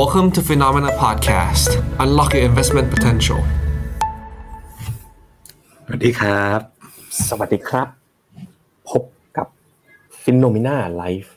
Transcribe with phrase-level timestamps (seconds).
[0.00, 1.68] Welcome to Phenomena Podcast.
[2.04, 3.40] Unlock your investment potential.
[5.86, 6.60] สวัสดีครับ
[7.28, 7.88] สวัสดีครับ
[8.90, 9.02] พบ
[9.36, 9.46] กับ
[10.22, 11.30] p h e n o m e n a Live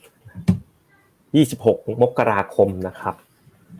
[1.17, 3.15] 26 มกราคมนะครับ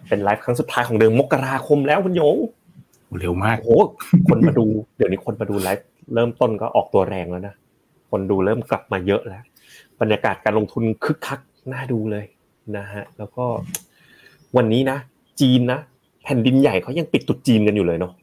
[0.07, 2.37] เป็นไลฟ์ครั้งสุดท้ายของเดือนมกราคมแล้วคุณโยง
[3.19, 3.83] เร็วมากโอ้โห
[4.27, 4.65] คนมาดู
[4.97, 7.55] เดี๋ยวนี้คนมาดูไลฟ์เริ่มต้นก็ออกตัวแรงแล้วนะ
[8.09, 9.43] คนดูเริ่มกลับมาเยอะแล้ว
[10.01, 11.39] บรรยากาศการลงทุนคึกคัก
[11.73, 12.25] น่าดูเลย
[12.77, 13.45] นะฮะ แล้วก็
[14.57, 14.97] วันนี้นะ
[15.41, 15.79] จีนนะ
[16.23, 18.13] แผ่นดินใหญ่เขายังปิดตุดจีนกันอยู่เลยเนาะ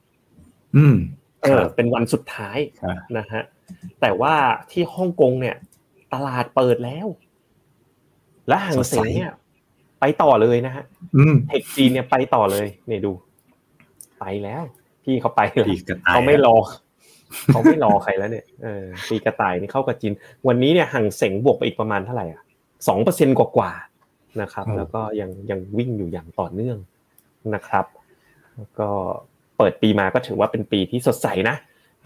[0.76, 0.96] อืม
[1.42, 3.42] เออเป็นวันสุดท้ายครับนะฮะ
[4.00, 4.34] แต่ว่า
[4.70, 5.56] ที่ฮ่องกงเนี่ย
[6.12, 7.06] ตลาดเปิดแล้ว
[8.48, 9.32] และห่างเสงเนี่ย
[10.00, 10.84] ไปต่อเลยนะฮะ
[11.16, 13.12] อืมเทคจีนเนี่ยไปต่อเลยเนี่ยดู
[14.20, 14.62] ไปแล้ว
[15.04, 16.56] พี่เขาไปแล้วปีกระต่ายเขาไม่รอ
[17.46, 20.12] เขาไม่รอใครแล้วเนี่ยเออปีกระต่ายนี่เข้ากับจีน
[20.46, 22.42] วันนี้เนี่ยห่างเสงบวกไปอีกประมาณเท่าไหร่อะ
[22.88, 23.93] สองเปอร์เซ็นกว่าๆ
[24.42, 26.78] นะครับ แล้วก็ยังยังวิ่งอยู่อย่างต่อเนื่อง
[27.54, 27.86] นะครับ
[28.56, 28.88] แล้วก็
[29.56, 31.56] เปิดปีมาก็ถือว่าเป็นปีที่สดใสนะ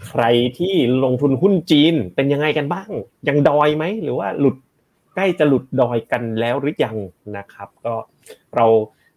[0.09, 0.25] ใคร
[0.59, 2.91] ที่ลงทุนหุ้นจีนเป็นยังไงกันบ้าง
[3.29, 4.57] ยังดอยไหมหรือว่าหลุด
[5.15, 6.97] ใกล้จะหลุดดอยกันแล้วหรือยัง
[7.37, 7.95] นะครับ ก็
[8.57, 8.67] เรา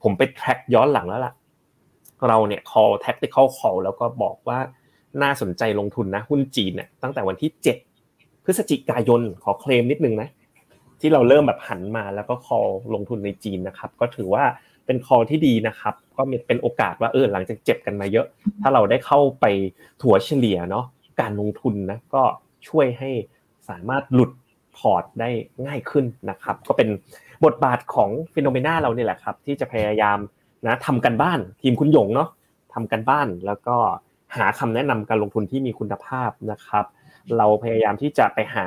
[0.03, 1.33] ผมไป track ย้อนหลังแล้วล่ะ
[2.27, 4.59] เราเนี่ย call tactical call แล้วก็บอกว่า
[5.21, 7.52] น่าสนใจลงทุนนะ หุ้นจีนเนี่ยตั้งแต่วันที่
[7.97, 10.30] 7 พฤศจิกายนขอเคลมนิดนึงนะ
[11.02, 14.44] ที่เราเริ่มแบบหันมาแล้วก็ call ลงทุนในจีนนะครับ ก็ถือว่า
[14.85, 18.25] เป็น call ที่ดีนะครับ ก็เป็นโอกาสว่าเออหลังจากเจ็บกันมาเยอะ
[18.61, 19.45] ถ้าเราได้เข้าไป
[20.02, 20.85] ถัวเฉลี่ยเนาะ
[21.21, 22.23] การลงทุนนะก็
[22.67, 23.11] ช่วยให้
[23.69, 24.31] สามารถหลุด
[24.77, 25.30] พอร์ตได้
[25.66, 26.89] ง่ายขึ้นนะครับ ก็เป็น
[27.45, 30.17] บทบาทของ FINNOMENA เราเนี่ยแหละครับ ที่จะพยายาม
[30.67, 32.30] นะทำการบ้านทีมคุณหยงเนาะ
[32.73, 33.75] ทำการบ้านแล้วก็
[34.38, 36.86] หาคำแนะนำการลงทุนที่มีคุณภาพนะครับ
[37.38, 38.65] เราพยายามที่จะไปหา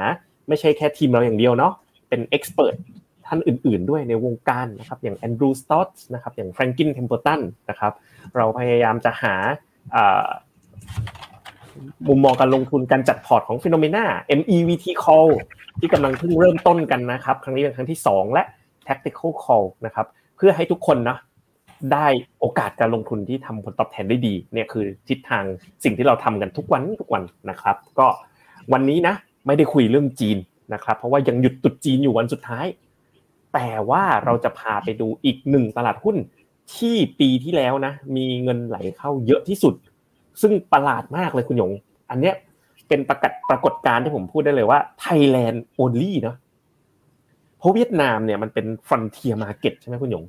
[0.49, 1.73] ไม่ใช่แค่ทีมเราอย่างเดียวเนาะ
[2.15, 2.75] เป็น expert
[3.27, 7.93] ท่านอื่นๆด้วยในวงการนะครับอย่าง Andrew Stotz นะครับอย่างแฟรงกินเทมเ e อร์ตันนะครับ
[8.37, 9.35] เราพยายามจะหา
[12.09, 14.05] มุมมองการลงทุนการจัดพอร์ตของ FINNOMENA
[14.39, 15.31] MEVT call
[15.81, 18.43] ที่กำลังเพิ่งเริ่มต้นกันนะครับ ครั้งนี้เป็นครั้งที่ 2 และ
[18.89, 21.17] tactical call นะครับเพื่อให้ทุกคนนะ
[21.93, 22.07] ได้
[22.41, 25.45] โอกาสการลงทุนที่ทำผลตอบแทนได้ดีเนี่ยคือทิศทาง
[25.85, 28.07] สิ่งที่เราทำกันทุกวันทุกวันนะครับ ก็
[28.73, 29.15] วันนี้นะ
[29.47, 30.39] ไม่ได้คุยเรื่องจีน
[30.73, 32.67] นะครับเพราะว่ายังหยุดตุดจีนอยู่วันสุดท้าย
[33.55, 36.17] แต่ว่าเราจะพาไปดูอีกหนึ่งตลาดหุ้น
[36.77, 39.75] ที่ปีที่แล้วนะ มีเงินไหลเข้าเยอะที่สุด
[40.43, 41.73] ซึ่งประหลาดมากเลยคุณหยง
[42.11, 42.35] อันเนี้ย
[42.89, 46.37] เป็นประกาศปรากฏการณ์ที่ผมพูดได้เลยว่า Thailand only เนาะ
[47.59, 50.25] เพราะเวียดนามเนี่ยมันเป็น frontier market ใช่ไหมคุณหยง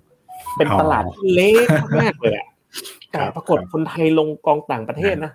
[0.57, 1.67] เป็นตลาดที่เล็ก
[2.01, 2.47] มากเลยอะ
[3.11, 5.31] แต่ปรากฏคนไทยลงกองต่างประเทศนะ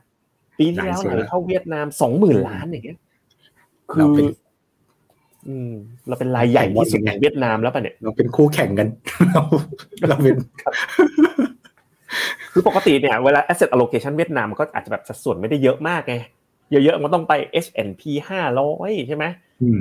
[0.59, 2.99] ปีที่แล้วไหลเข้าเวียดนามสองหมื่นล้านอย่างเงี้ย
[3.93, 4.09] คือ
[5.49, 5.73] อืม
[6.09, 8.89] เราเป็นรายใหญ่ที่สุดของเวียดนามแล้วป่ะเนี่ยเราเป็นคู่แข่งกัน
[9.33, 9.43] เรา
[10.09, 10.34] เราเป็น
[12.53, 16.15] คือปกติเนี่ยเวลา asset allocation เวียดนามก็อาจจะแบบสัดส่วนไม่ได้เยอะมากไง
[16.71, 17.34] เยอะๆมันต้องไป
[17.65, 18.03] S&P
[18.61, 19.25] 500 ใช่ไหม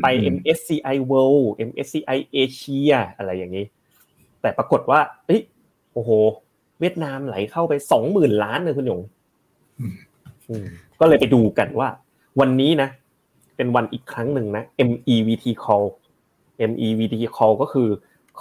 [0.04, 3.66] ไป MSCI World MSCI Asia อะไรอย่างนี้
[4.42, 5.42] แต่ปรากฏว่าเอ้ย
[5.94, 6.10] โอ้โห
[6.80, 9.02] เวียดนามไหลเข้าไปสองหมื่นล้านเลยคุณหยง
[10.50, 10.66] อืม
[11.00, 11.90] ก็เลยไปดูกันว่า
[12.40, 12.90] วันนี้นะ
[13.60, 15.86] เป็นวันอีกครั้งหนึ่งนะ MEVT call
[16.70, 17.90] MEVT call ก็คือ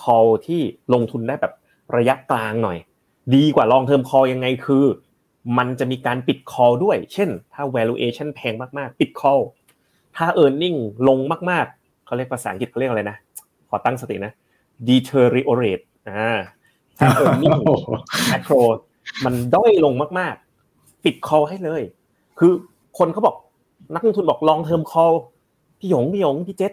[0.03, 0.61] call ที่
[0.95, 1.53] ลงทุนได้แบบ
[1.97, 2.79] ระยะกลางหน่อย
[3.35, 4.85] ดีกว่า long term call ยังไงคือ
[5.59, 9.43] มันจะมีการปิด call ด้วย เช่น ถ้า valuation แพงมากๆ ปิด call
[10.17, 11.19] ถ้า earning ลง
[11.51, 13.17] มากๆ เขาเรียกภาษาอังกฤษเขาเรียกอะไรนะ
[13.69, 14.33] ขอตั้งสตินะ
[14.89, 16.39] deteriorate อ่า
[16.99, 17.59] ถ้า earning
[18.31, 18.61] macro
[19.25, 21.83] มันด้อยลงมากๆ ปิด call ให้เลย
[22.39, 22.53] คือ
[22.99, 23.37] คนเขาบอก
[23.95, 25.15] นักลงทุนบอก long term call
[25.79, 26.73] พี่หยงพี่หยงพี่เจษ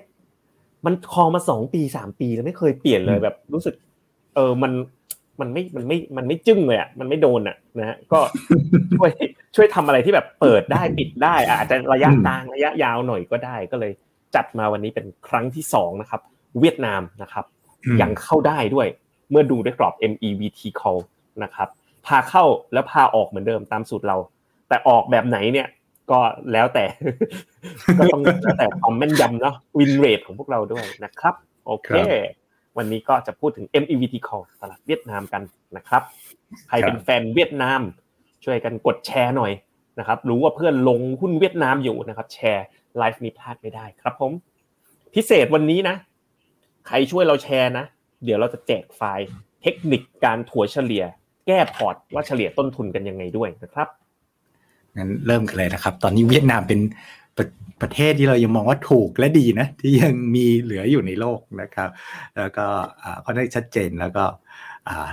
[0.86, 3.76] มัน call มาสองปีสามปีแล้วไม่เคยเปลี่ยนเลยแบบ รู้สึก
[4.36, 4.72] เออมัน
[5.40, 8.20] มันไม่มันไม่มันไม่จึ้งเลยอะมันไม่โดนอะนะฮะก็
[8.98, 9.12] ช่วย
[9.56, 13.92] ช่วยทำอะไรที่แบบเปิดได้ปิดได้อะอาจจะระยะกลางระยะยาวหน่อยก็ได้ก็เลย
[14.36, 16.22] จัดมาวันนี้เป็นครั้งที่สองนะครับ
[16.60, 17.46] เวียดนามนะครับ
[17.86, 18.88] อืมยังเข้าได้ด้วย
[19.32, 21.02] เมื่อดูด้วยกรอบ MEVT call
[21.44, 21.68] นะครับ
[22.06, 24.18] พาเข้าแล้วพาออกเหมือนเดิมตามสูตรเรา
[24.68, 25.68] แต่ออกแบบไหนเนี่ย
[26.12, 26.20] ก็
[26.52, 26.86] แล้วแต่
[28.00, 31.36] ก็ต้องแล้วแต่ความแม่นยำเนาะ win rate ของพวกเราด้วยนะครับ
[31.66, 31.90] โอเค
[32.78, 35.42] วันนี้ก็จะพูดถึง MEVT call ตลาดเวียดนามกัน
[35.78, 36.02] นะครับ
[36.68, 37.82] ใครเป็นแฟนเวียดนาม
[38.44, 39.52] ช่วยกันกดแชร์หน่อย
[40.00, 42.66] นะครับ รู้ว่าเพื่อนลงหุ้นเวียดนามอยู่นะครับ แชร์
[42.98, 44.32] ไลฟ์นี้พลาดไม่ได้ครับผม
[45.16, 45.96] พิเศษวันนี้นะ
[46.88, 47.86] ใครช่วยเราแชร์นะ
[48.24, 49.28] เดี๋ยวเราจะแจกไฟล์
[49.62, 51.04] เทคนิคการถัวเฉลี่ย
[51.48, 53.88] แก้พอร์ตว่าเฉลี่ยต้นทุนกันยังไงด้วยนะครับ
[54.98, 56.80] งั้นเริ่มกันเลยนะครับ ตอนนี้เวียดนามเป็น
[57.38, 57.46] ประ
[57.82, 61.90] ประเทศที่เรายังมองว่าถูกและดีนะ ที่ยังมีเหลืออยู่ในโลกนะครับ
[62.38, 62.66] แล้วก็
[63.04, 64.24] อ่าค่อนข้างชัดเจนแล้วก็
[64.88, 65.10] อ่า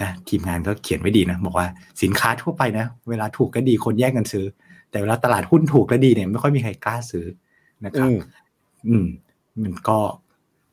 [0.00, 1.68] นะทีมงานก็เขียนไว้ดีนะ บอกว่า
[2.02, 4.46] สินค้าทั่วไปนะ เวลาถูกก็ดีคนแย่งกันซื้อ
[4.90, 7.26] แต่เวลาตลาดหุ้นถูกและดีเนี่ยไม่ค่อยมีใครกล้าซื้อ
[7.84, 8.08] นะครับ
[8.88, 9.06] อืม
[9.62, 9.98] มันก็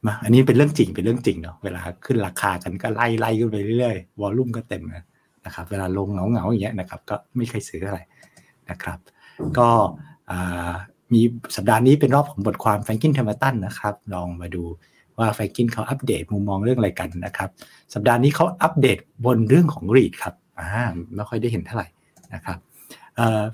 [0.06, 5.06] มาอันนี้เป็นเรื่องจริงเป็นเรื่องจริงเนาะเวลาขึ้นราคากันก็ไล่ไล่ขึ้นไปเรื่อยๆ volume ก็เต็มนะ
[5.46, 8.00] นะครับเวลาลงเหงาเหงาอย่างเงี้ยนะครับก็ไม่เคยซื้ออะไร
[8.70, 9.00] นะครับ
[9.58, 9.70] ก็
[11.14, 11.22] มี
[11.56, 14.64] สัปดาห์นี้เป็นรอบของบทความ Franklin Templeton นะครับลองมาดู
[15.18, 17.50] ว่าแฟรงกินเขาอัปเดตมุมมองเรื่องอะไรกันนะครับ
[17.94, 20.68] สัปดาห์นี้เขาอัปเดตบนเรื่องของ REIT ครับอ่า
[21.16, 21.88] ไม่ค่อยได้เห็นเท่าไหร่
[22.34, 22.58] นะครับ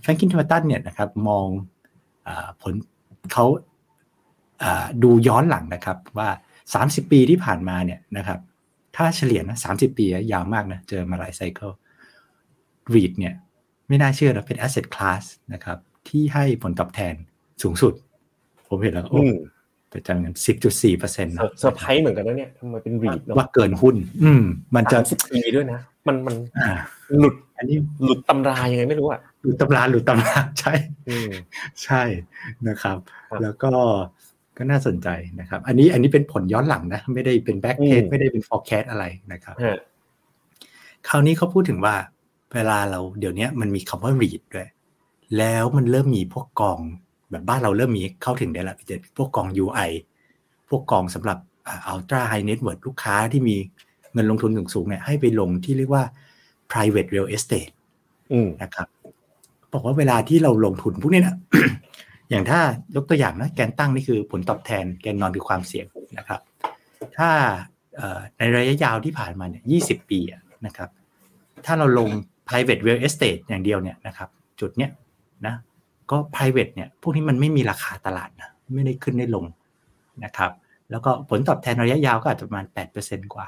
[0.02, 2.30] Franklin Templeton เนี่ยนะครับมอง
[2.62, 2.74] ผล
[3.34, 3.46] เขา
[5.04, 6.30] ดูย้อนหลังนะครับว่า
[6.70, 8.40] 30 ปีที่ผ่านมาเนี่ยนะครับ
[9.02, 11.72] ถ้าเฉลี่ยนะ30ปียาวมากนะเจอมาหลาย cycle
[12.94, 13.34] REIT เนี่ย
[13.88, 15.24] ไม่น่าเชื่อนะเป็น asset class
[15.54, 17.14] นะครับ ที่ให้ผลตอบแทน
[17.64, 17.94] สูงสุด
[18.68, 19.24] ผมเห็นแล้วโอ้
[19.90, 24.44] เป็นจำนวนสิบจุดสี่เปอร์เซ็นต์เซอร์ไพรส์เหมือนกันนะเนี่ยทำไมเป็น REIT ว่าเกินหุ้น อืม
[24.76, 26.36] มันจะสิบปีด้วยนะ มันมัน
[27.20, 30.74] หลุด อันนี้หลุดตำรายังไงไม่รู้อะหลุดตำราหลุดตำราใช่
[31.84, 32.04] ใช่
[32.68, 32.98] นะครับ
[33.42, 33.72] แล้วก็
[34.60, 35.08] ก็น่าสนใจ
[35.40, 39.56] นะครับ อันนี้อันนี้เป็นผลย้อนหลังนะ ไม่ได้เป็น backtest ไม่ได้เป็น forecast อะไรนะครับ
[41.08, 41.96] คราวนี้เขาพูดถึงว่า
[42.54, 44.70] เวลาเราเดี๋ยวนี้มันมีคำว่า REIT ด้วย
[45.38, 46.80] แล้วมันเริ่มมีพวกกอง
[47.32, 49.90] แบบบ้านเราเริ่มมีเข้าถึงได้แล้วพี่เจพวกกอง UI
[50.70, 51.38] พวกกองสำหรับ
[51.92, 53.56] ultra high net worth ลูกค้าที่มี
[54.14, 56.04] เงินลงทุนสูงๆเนี่ยให้ไปลงที่เรียกว่า
[56.72, 57.74] private real estate
[58.64, 58.88] นะครับ
[59.74, 61.36] บอกว่าเวลาที่เราลงทุนพวกนี้นะ
[62.30, 62.60] อย่างถ้า
[62.96, 65.86] ยกตัวอย่างนะแกนตั้งนี่คือผลตอบแทนแกนนอนคือความเสี่ยง
[66.18, 66.42] นะครับ
[67.18, 67.30] ถ้า
[68.38, 69.78] ในระยะยาวที่ผ่านมาเนี่ยยี
[70.10, 70.20] ปี
[70.66, 70.90] นะครับ
[71.66, 72.10] ถ้าเราลง
[72.48, 74.30] private real estate อย่างเดียวเนี่ยนะครับ
[74.60, 74.92] จุดเนี้ย
[75.46, 75.56] นะ
[76.12, 79.46] ก็ private เนี่ยพวกนี้มันไม่มีราคาตลาดนะไม่ได้ขึ้นได้ลง
[80.26, 80.52] นะครับ
[80.92, 82.66] แล้วก็ผลตอบแทนระยะยาวก็อาจจะประมาณ
[83.00, 83.46] 8%กว่า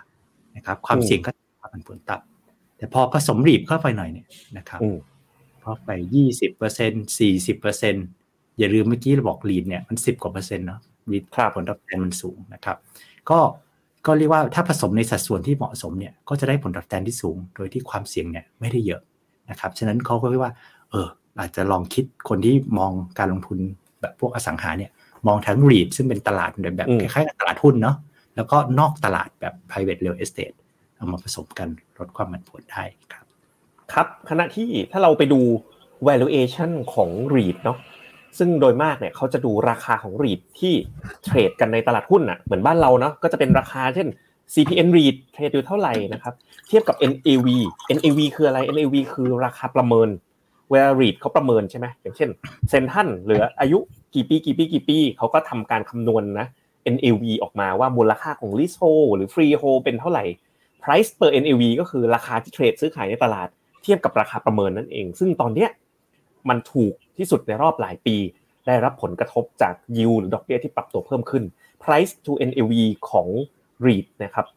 [0.56, 1.32] นะครับความเสี่ยงก็
[1.74, 4.28] มันผลต่ำแต่พอผสมรีบเข้าไปหน่อยเนี่ย
[4.58, 4.80] นะครับ
[5.64, 7.96] พอไปยี่สิบเปอร์เซ็นสี่สิบเปอร์เซ็น
[8.62, 10.80] อย่าลืมเมื่อกี้เราบอกลีดเนี่ยมันสิบกว่าเปอร์เซ็นต์เนาะ
[11.12, 11.24] ลีด
[11.56, 12.78] ผลตอบแทนมันสูงนะครับ
[13.30, 13.40] ก็
[14.06, 19.02] ก็เรียกว่าถ้าผสมในสัดส่วนที่เหมาะสมเนี่ยก็จะได้ผลตอบแทนที่สูง โดยที่ความเสี่ยงเนี่ยไม่ได้เยอะ
[19.50, 20.54] นะครับฉะนั้นเขาก็เรียกว่า
[20.92, 21.08] เออ
[21.40, 23.60] อาจจะลองคิดคนที่มองการลงทุน
[24.02, 24.92] แบบพวกอสังหาเนี่ย
[25.28, 27.96] มองทั้งรีดซึ่งเป็นตลาดแบบคล้ายๆกับตลาดหุ้นเนาะ
[28.36, 30.56] แล้วก็นอกตลาดแบบ private real estate
[30.96, 31.68] เอามาผสมกัน
[31.98, 33.26] ลดความผันผวนได้ครับ
[33.94, 35.40] ครับขณะที่ถ้าเราไปดู
[36.08, 37.78] valuation ของ REIT เนาะ
[38.38, 40.74] ซึ่งโดยมากเนี่ยเขาจะดูราคาของ REIT ที่
[41.24, 44.08] เทรดกันในตลาดหุ้นอะเหมือนบ้านเราเนาะก็จะเป็นราคาเช่น
[44.54, 46.34] CPN REIT เทรดอยู่เท่าไหร่นะครับ
[46.68, 47.48] เทียบกับ NAV
[47.98, 50.10] NAV คืออะไร NAV คือราคาประเมิน
[50.72, 52.30] เวลา REIT เขาประเมินใช่ไหมอย่างเช่น
[52.70, 53.78] เซนทันเหลืออายุ
[54.16, 56.48] กี่ปีกี่ปีกี่ปีเขาก็ทำการคำนวณนะ
[56.96, 60.24] NAV ออกมาว่ามูลค่าของ leasehold หรือ freehold เป็นเท่าไหร่
[60.84, 63.48] price per NAV ก็คือราคาที่เทรดซื้อขายในตลาด
[63.84, 65.70] เทียบกับราคาประเมินนั่นเอง ซึ่งตอนเนี้ย
[66.50, 68.16] มันถูก ที่สุดในรอบหลายปี
[68.68, 71.44] ได้รับผลกระทบจาก yield หรือดอกเบี้ยที่ปรับตัวเพิ่มขึ้น
[71.84, 72.74] price to NAV
[73.10, 73.28] ของ
[73.86, 74.48] REIT นะครับ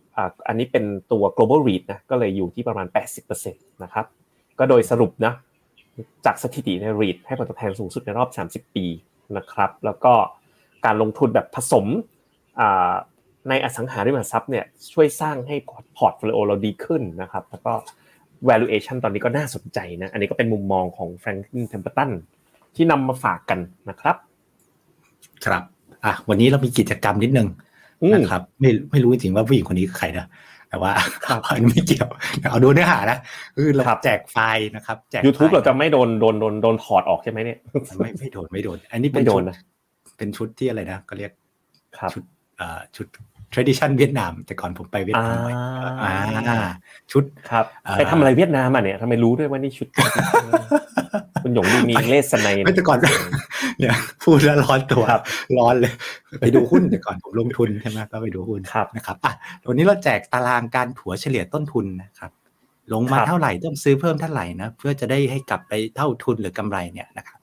[0.49, 2.87] อันนี้เป็นตัว global REIT นะก็เลยอยู่ที่ประมาณ
[3.35, 4.07] 80%นะครับ
[4.59, 5.33] ก็โดยสรุปนะ
[6.27, 8.87] จากสถิติใน REIT ให้ผลตอบแทนสูงสุดในรอบ 30 ปี
[9.37, 10.13] นะครับแล้วก็
[10.85, 11.87] การลงทุนแบบผสม
[13.49, 15.57] ในอสังหาริมทรัพย์เนี่ยช่วยสร้างให้
[15.97, 17.73] portfolio เราดีขึ้นนะครับแล้วก็
[18.49, 22.11] valuation ตอนนี้ก็น่าสนใจนะอันนี้ก็เป็นมุมมองของ Franklin Templeton
[22.77, 24.17] ที่นำมาฝากกันนะครับ
[25.47, 25.63] ครับ
[26.05, 27.49] อะวันนี้เรามีกิจกรรมนิดนึง
[28.15, 30.27] นะครับ ไม่ไม่รู้จริงว่าผู้หญิงคนนี้คือใครนะ
[30.69, 30.91] แต่ว่า
[31.47, 32.09] อันไม่เกี่ยว
[32.51, 33.19] เอาดูเนื้อหานะ
[33.57, 37.59] คือเราแจกไฟล์นะครับแจกยูทูบเราจะไม่โดนโดนโดนโดนถอดออกใช่ไหมเนี่ย
[37.99, 39.43] ไม่ไม่โดนไม่โดน อันนี้เป็นชุด
[40.19, 41.33] เป็นชุดที่อะไรนะก็เรียก
[42.13, 42.23] ชุด
[42.61, 43.07] อ่าชุด
[43.53, 45.39] tradition เวียดนาม แต่ก่อนผมไปเวียดนาม
[46.05, 46.59] อ่า
[47.13, 47.65] ชุดครับ
[47.99, 49.89] ไปทำอะไรเวียดนามอะเนี่ยทำไมรู้ด้วยว่านี่ชุด
[51.45, 52.99] คุณหยงมีเลสในไม่แต่ก่อน
[53.79, 55.05] เนี่ยพูดแล้วร้อนตัว
[55.59, 55.93] ร้อนเลย
[56.41, 58.61] ไปดูหุ้นแต่ก่อนผมลงทุนใช่ไหมก็ไปดูหุ้น
[58.97, 59.33] นะครับอะ
[59.69, 62.31] วันนี้เราแจกตารางการถัวเฉลี่ยต้นทุนนะครับ
[62.93, 67.39] ลงมาเท่าไหร่ต้องซื้อเพิ่มเท่าไหร่นะเพื่อจะได้ให้กลับไปเท่าทุนหรือกำไรเนี่ยนะครับ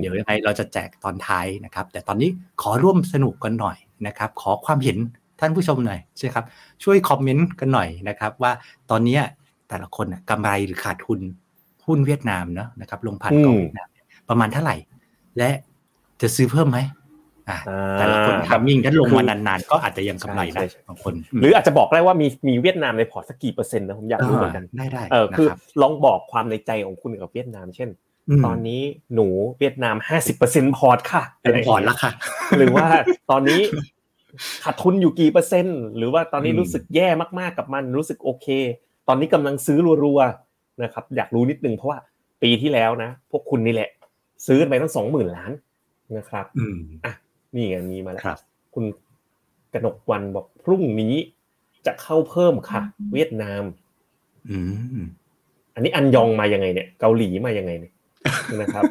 [0.00, 2.30] เดี๋ยวยังไงเราจะแจกตอนท้ายนะครับ แต่ตอนนี้
[2.62, 4.98] ขอร่วมสนุกกันหน่อยนะครับ ขอความเห็น
[5.40, 6.44] ท่านผู้ชมหน่อยใช่ครับ
[6.84, 8.52] ช่วยคอมเมนต์กันหน่อยนะครับ ว่า
[8.90, 9.18] ตอนนี้
[9.68, 11.20] แต่ละคนกำไรหรือขาดทุน
[11.92, 13.88] หุ้นเวียดนามเนาะนะครับลงทุนกองเวียดนาม
[14.28, 14.76] ประมาณเท่าไหร่
[15.38, 15.50] และ
[16.20, 16.78] จะซื้อเพิ่มไหม
[17.98, 25.48] แต่ละคน timing ถ้าลงมานานๆ ก็อาจจะยังกำไรได้บางคน หรืออาจจะบอกได้ว่ามีมีเวียดนามในพอร์ตสักกี่เปอร์เซ็นต์นะผมอยากรู้เหมือนกันได้ได้เออคือ
[25.82, 27.88] ลองบอกความในใจของคุณกับเวียดนาม เช่น
[28.46, 28.82] ตอนนี้
[29.14, 32.10] หนูมีเวียดนามห้าสิบเปอร์เซ็นต์พอร์ตค่ะเป็นพอร์ตแล้วค่ะ
[32.58, 32.86] หรือว่า
[33.30, 33.60] ตอนนี้
[34.64, 37.08] ขาดทุนอยู่กี่เปอร์เซ็นต์ หรือว่าตอนนี้รู้สึกแย่
[37.38, 38.46] มากๆกับมันรู้สึกโอเค
[39.08, 40.51] ตอนนี้กำลังซื้อรัวๆ
[40.82, 41.98] นะครับอยากรู้นิดนึงเพราะว่า
[42.42, 43.90] ปีที่แล้วนะ พวกคุณนี่แหละ
[44.46, 45.52] ซื้อไปตั้งสองหมื่นล้าน
[46.18, 47.12] นะครับอืมอะ
[47.54, 48.38] นี่ไงมีมาแล้วครับ
[48.74, 48.84] คุณ
[49.72, 51.14] กนกวันบอกพรุ่งนี้
[51.86, 53.62] จะเข้าเพิ่มค่ะ เวียดนาม
[54.50, 54.58] อื
[55.02, 55.04] ม
[55.74, 57.92] อันนี้อันยองมายังไงเนี่ย เกาหลีมายังไงเนี่ย
[58.60, 58.84] นะครับ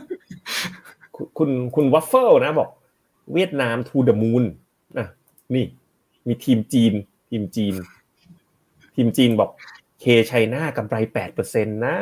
[1.16, 2.70] คุณคุณคุณวัฟเฟิลนะบอก
[3.34, 4.44] เวียดนาม to the moon
[4.98, 5.08] อะ
[5.56, 5.66] นี่
[6.28, 6.94] มีทีมจีน
[7.30, 7.76] ทีมจีน
[8.96, 9.50] ทีมจีนบอก
[10.02, 11.96] K China กำไรแปดเปอร์เซ็นต์นะ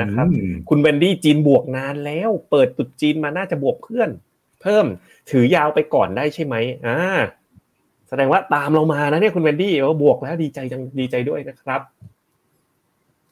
[0.00, 4.10] นะครับอืมคุณเวนดี้จีนบวกนานแล้ว ติดหลุมจีนมาน่าจะบวกเพื่อน
[4.62, 4.86] เพิ่ม
[5.30, 6.56] ถือยาวไปก่อนได้ใช่ไหม
[6.86, 6.98] อ่า
[8.08, 11.80] แสดงว่าตามเรามานะเนี่ยคุณเวนดี้ว่าบวกแล้วดีใจจังดีใจด้วยนะครับ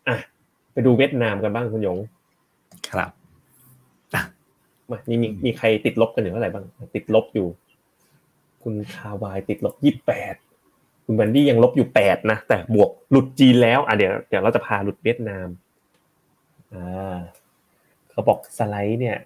[0.09, 0.17] อะ
[0.73, 1.99] ไปดูเวียดนามกันบ้างคุณหยง
[2.91, 3.11] ครับ
[4.91, 7.47] มามีมีมีใครติดลบกันอยู่เท่าไหร่บ้าง ติดลบอยู่
[8.63, 10.35] คุณคาวายติดลบยี่แปด
[11.07, 15.49] คุณเวนดี้ยังลบอยู่แปดนะแต่บวกหลุดจีนแล้วอะเดี๋ยวเดี๋ยวเราจะพาหลุดเวียดนาม
[16.73, 17.17] อ่า
[18.11, 19.17] เขาบอกสไลด์เนี่ย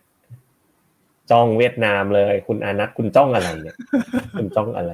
[1.30, 3.76] จ้องเวียดนามเลย คุณอานัทคุณจ้องอะไรเนี่ย
[4.38, 4.92] คุณจ้องอะไร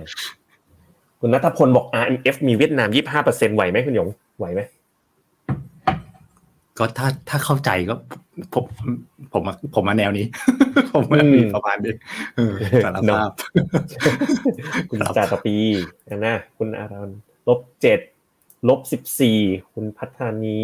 [1.20, 4.60] คุณนัทพลบอก RMF มีเวียดนามยี่ห้าเปอร์เซ็นไหวไหมคุณหยงไหวไหม
[6.78, 7.94] ก็ถ้าถ้าเข้าใจก็
[8.54, 8.64] ผม
[9.32, 10.26] ผมมาผมมาแนวนี้
[10.92, 11.94] ผมมามีประมาณนี้
[12.36, 12.54] เออ
[12.84, 13.30] สารภาพ
[14.90, 15.56] คุณครับจาตปี
[16.26, 17.10] นะคุณอารอน
[17.48, 18.00] ลบเจ็ด
[18.68, 19.38] ลบสิบสี่
[19.72, 20.58] คุณพัฒนี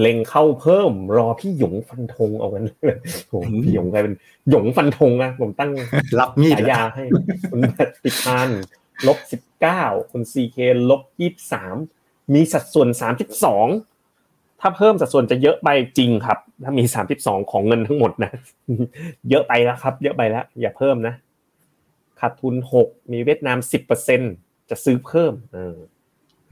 [0.00, 2.96] เล็งเข้าเพิ่มรอพี่หยงฟันธงเอากันเลย
[3.28, 4.14] โอ้โหพี่หยงกลายเป็น
[4.50, 5.70] หยงฟันธงนะผมตั้ง
[6.18, 7.04] รับมีดฉายาให้
[7.50, 7.60] คุณ
[8.02, 8.48] ปิพาน
[9.06, 10.56] ลบสิบเก้าคุณซีเค
[10.90, 11.76] ลบยี่สาม
[12.34, 13.66] มีสัดส่วนสามสิบสอง
[14.60, 18.30] ถ้าเพิ่มสัดส่วนจะเยอะไปจริงครับ ถ้ามีสามสิบสองของเงินทั้งหมดนะ
[19.30, 21.14] เยอะไปแล้วครับ เยอะไปแล้ว อย่าเพิ่มนะ
[22.20, 24.20] ขาดทุนหกมีเวียดนามสิบเปอร์เซ็น
[24.70, 25.76] จะซื้อเพิ่มเออ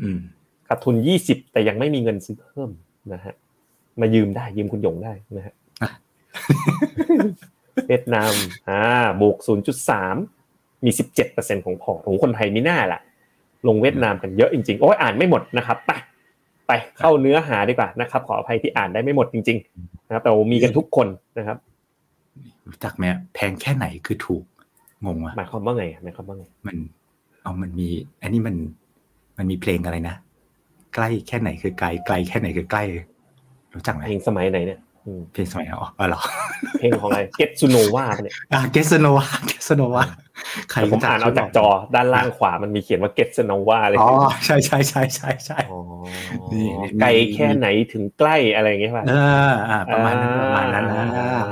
[0.02, 0.18] อืม
[0.68, 2.70] ขาดทุนยี่สิบแต่ยังไม่มีเงินซื้อเพิ่ม
[3.12, 3.34] นะฮะ
[4.00, 5.90] มายืมได้ยืมคุณหยงได้นะฮะอะ
[7.88, 8.32] เวียดนาม
[8.68, 8.80] อ่า
[9.20, 10.16] บวกศูนย์จุดสาม
[10.84, 13.00] มีสิบเจ็ดเปอร์เซ็นของพอร์ตของคนไทยมีหน้าล่ะ
[13.68, 15.92] ลงเวียดนามกันเยอะจริงๆโอ้ยอ่านไม่หมดนะครับไป
[16.66, 21.08] ไปเข้าเนื้อหาดีกว่านะครับ ขออภัยที่อ่านได้ไม่หมดจริง ๆ นะครับแต่ว่ามีกันทุกคน
[21.38, 21.58] นะครับ
[22.68, 23.04] รู้จักไหม
[23.34, 24.44] แพงแค่ไหนคือถูก
[25.04, 26.76] งงว่ะหมายความว่าไงหมายความว่าไงมัน
[27.42, 27.88] เอามันมี
[28.22, 28.56] อันนี้มัน
[29.38, 30.16] มันมีเพลงอะไรนะ
[30.94, 32.82] ใกล้แค่ไหนคือไกลไกลแค่ไหนคือใกล้
[33.74, 34.85] รู้จักไหมเพลงสมัยไหนเนี่ยอืม
[35.32, 36.20] เพลงสมัยอ๋ออ๋อเหรอ
[36.78, 40.02] เพลงของอะไร Getsunova เนี่ยอ่า Getsunova Getsunova
[40.70, 44.10] ใครแต่ผมอ่านเอาจากจอด้านล่างขวามันมีเขียนว่า Getsunova เลยอ๋อ
[44.44, 45.80] ใช่ใช่ใช่ใช่ใช่อ๋อ
[46.52, 49.12] นี่นี่ไกลแค่ไหนถึงใกล้อะไรอย่างเงี้ยป่ะเอ
[49.50, 51.42] ออ่าประมาณนั้นอ่าประมาณนั้นนะอ่า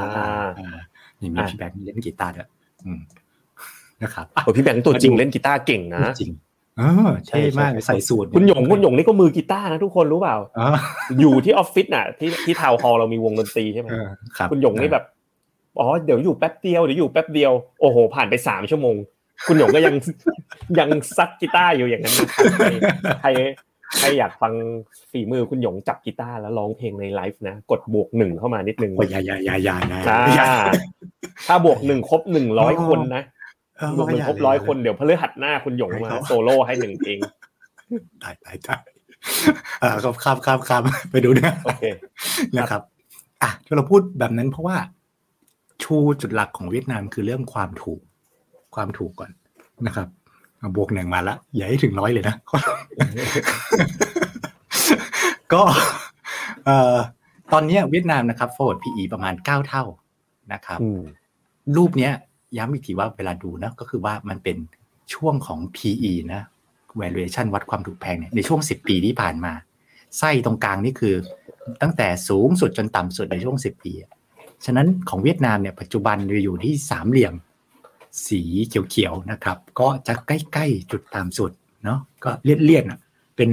[0.59, 0.79] อ่า
[1.21, 2.49] นี่มีอะพี่แบงค์เล่นกีตาร์ด้วย
[2.87, 3.01] อืม
[4.03, 6.33] นะครับโอ้ยพี่แบงค์ตัวจริงเล่นกีตาร์เก่งนะจริง
[6.79, 10.69] เออเท่มากใส่สูตรคุณหยงคุณหยงนี่ก็มือกีตาร์นะทุกคนรู้เปล่าอ๋อ
[11.21, 15.05] อยู่ที่ออฟฟิศน่ะ ที่ที่ town hall เรามีวงดนตรีใช่ไหมเออครับคุณหยงนี่แบบ
[15.79, 18.97] อ๋อเดี๋ยวอยู่แป๊บเดียวเดี๋ยวอยู่แป๊บเดียวโอ้โห ผ่านไปสามชั่วโมง
[19.47, 19.95] คุณหยงก็ยัง
[20.79, 22.67] ยังซัดกีตาร์อยู่อย่างนั้นนะครับใคร
[23.21, 23.29] ใคร
[23.99, 24.53] ใครอยากฟัง
[25.11, 30.47] ฝีมือคุณหยงจับกีตาร์แล้วร้องเพลงในไลฟ์นะกดบวกหนึ่งเข้ามานิดนึงโอ้ยอย่าอย่าอย่าอย่าอย่าอ่าอย่า
[31.47, 33.23] ถ้าบวกหนึ่งครบหนึ่งร้อยคนนะ
[33.79, 37.19] เออบวกหนึ่งครบร้อยคนเดี๋ยวพฤหัสหน้าคุณหยงมาโซโล่ให้หนึ่งเพลง
[38.23, 38.83] ตายตายตาย
[39.83, 41.85] อ่าก็ข้ามข้ามข้ามไปดูเนื้อโอเค
[42.57, 42.83] นะครับ
[43.43, 44.77] อะที่เราพูดแบบนั้นเพราะว่า
[45.83, 48.01] ชูจุดหลักของเวียดนามคือเรื่องความถูก
[48.75, 49.31] ความถูกก่อน
[49.87, 50.09] นะครับ
[50.61, 52.35] อะบวกหนึ่งมาละอย่าให้ถึงร้อยเลยนะ
[55.53, 55.63] ก็
[56.65, 56.97] เอ่อ
[57.53, 59.85] ตอนเนี้ยเวียดนามนะครับ forward PE ประมาณเก้าเท่า
[60.53, 61.03] นะครับอืม
[61.77, 62.13] รูปเนี้ย
[62.57, 64.57] ย้ำอีกทีว่าเวลาดูนะก็คือว่ามันเป็น
[65.15, 66.43] ช่วงของ PE นะ
[67.01, 69.53] valuation วัดความถูกแพงเนี่ยในช่วง 10 ปีที่ผ่านมา
[70.19, 71.15] ไส้ตรงกลางนี่คือ
[71.83, 73.93] ตั้งแต่สูงสุดจนต่ำสุดในช่วง 10 ปี
[74.65, 77.35] ฉะนั้นของเวียดนามเนี่ยปัจจุบันจะอยู่ที่สามเหลี่ยม
[78.29, 81.51] สีเขียวๆนะครับ ก็จะใกล้ๆจุดต่ำสุด
[81.85, 82.99] เนาะก็เลี่ยนๆอะ
[83.37, 83.51] เป็น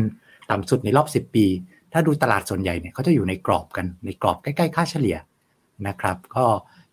[0.51, 1.45] ต่ำสุดในรอบ 10 ปี
[1.93, 5.17] ถ้าดูตลาดส่วนใหญ่เนี่ยเขาจะอยู่ในกรอบกันในกรอบใกล้ๆ ค่าเฉลี่ย
[5.87, 6.45] นะครับ ก็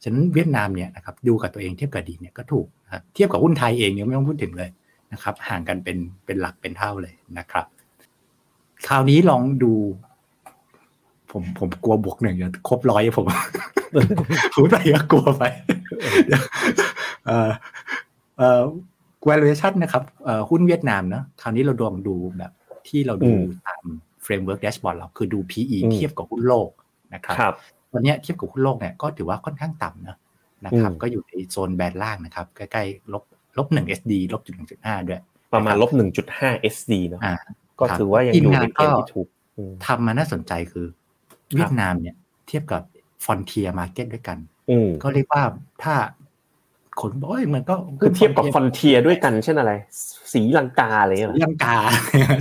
[0.02, 4.70] ฉะนั้นเวียดนามเนี่ยนะครับดูกับตัวเองเทียบกับดีเนี่ยก็ถูกนะครับเทียบกับหุ้นไทยเองเนี่ยไม่ต้องพูดถึงเลย
[5.12, 7.66] นะครับ ห่างกันเป็นเป็นหลักเป็นเท่าเลยนะครับ
[8.86, 9.72] คราวนี้ลองดู
[11.30, 13.26] ผมผมกลัวบวกหนึ่งจะครบร้อยผม
[14.54, 15.44] พูดไปก็กลัวไป
[17.26, 17.50] เอ่อ
[18.38, 18.62] เอ่อ
[19.28, 22.52] valuation นะครับเอ่อหุ้นเวียดนามเนาะคราวนี้เราลองดูแบบ
[22.88, 23.84] ที่เราดูอืมตาม
[24.24, 26.70] framework dashboard เราคือดู PE อืมเทียบกับหุ้นโลก
[27.14, 27.54] นะครับครับ
[27.92, 30.16] ตอนเนี้ยเทียบกับหุ้นโลกเนี่ยก็ถือว่าค่อนข้างต่ำนะ
[30.64, 33.24] นะครับอืมก็อยู่ในโซน band ล่างนะครับ ใกล้ๆลบ
[33.58, 35.20] ลบหนึ่ง SD ลบจุดหนึ่งจุดห้าด้วย
[35.54, 37.34] ประมาณลบหนึ่งจุดห้า SD เนอะอ่า
[37.80, 39.28] ก็ถือว่ายังอยู่ในเกณฑ์ที่ถูก
[39.58, 40.86] แต่ที่น่าสนใจคือ
[41.54, 42.16] เวียดนามเนี่ย
[42.48, 42.82] เทียบกับ
[43.24, 44.38] frontier market ด้วยกัน
[45.02, 45.42] ก็เรียกว่า
[45.82, 45.94] ถ้า
[47.00, 49.72] คนบอกว่ามันก็คือเทียบกับ frontier ด้วยกันเช่นอะไร
[50.32, 51.76] สีลังกาอะไรเงี้ยลังกา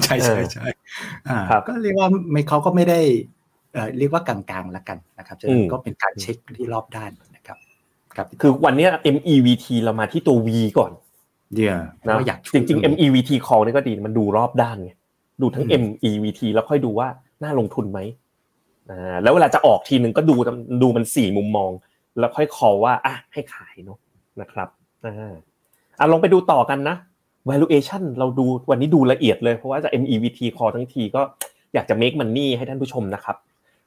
[0.06, 0.66] ใช่ใช่ใช่
[1.68, 3.00] ก็เรียกว่าไม่เขาก็ไม่ได้
[3.98, 5.38] เรียกว่ากลางๆแล้วกันนะครับ
[5.72, 7.58] ก็เป็นการเช็คที่รอบด้านนะครับ
[8.16, 10.92] ครับ คือวันนี้ MEVT เรามาที่ตัว V ก่อน
[11.54, 14.92] เดี๋ยวนะอยากจริงๆ MEVT call นี่ก็ดีมันดูรอบด้านไง
[15.42, 17.08] ดูทั้ง MEVT แล้วค่อยดูว่า
[17.44, 18.00] น่าลงทุนไหม
[18.90, 20.36] อ่าแล้วเวลาจะออกทีหนึ่งก็ดู
[20.82, 21.72] ดูมันสี่มุมมอง
[22.20, 24.00] แล้วค่อย call ว่าอะให้ขายเนาะ
[24.42, 24.70] นะครับ
[25.06, 25.34] อ่า
[26.00, 26.96] อะลองไปดูต่อกันนะ
[27.50, 31.22] valuation เราดูวันนี้ดูละเอียดเลยเพราะว่าจะ MEVT call ทั้งทีก็
[31.74, 33.38] อยากจะ make money ให้ท่านผู้ชมนะครับ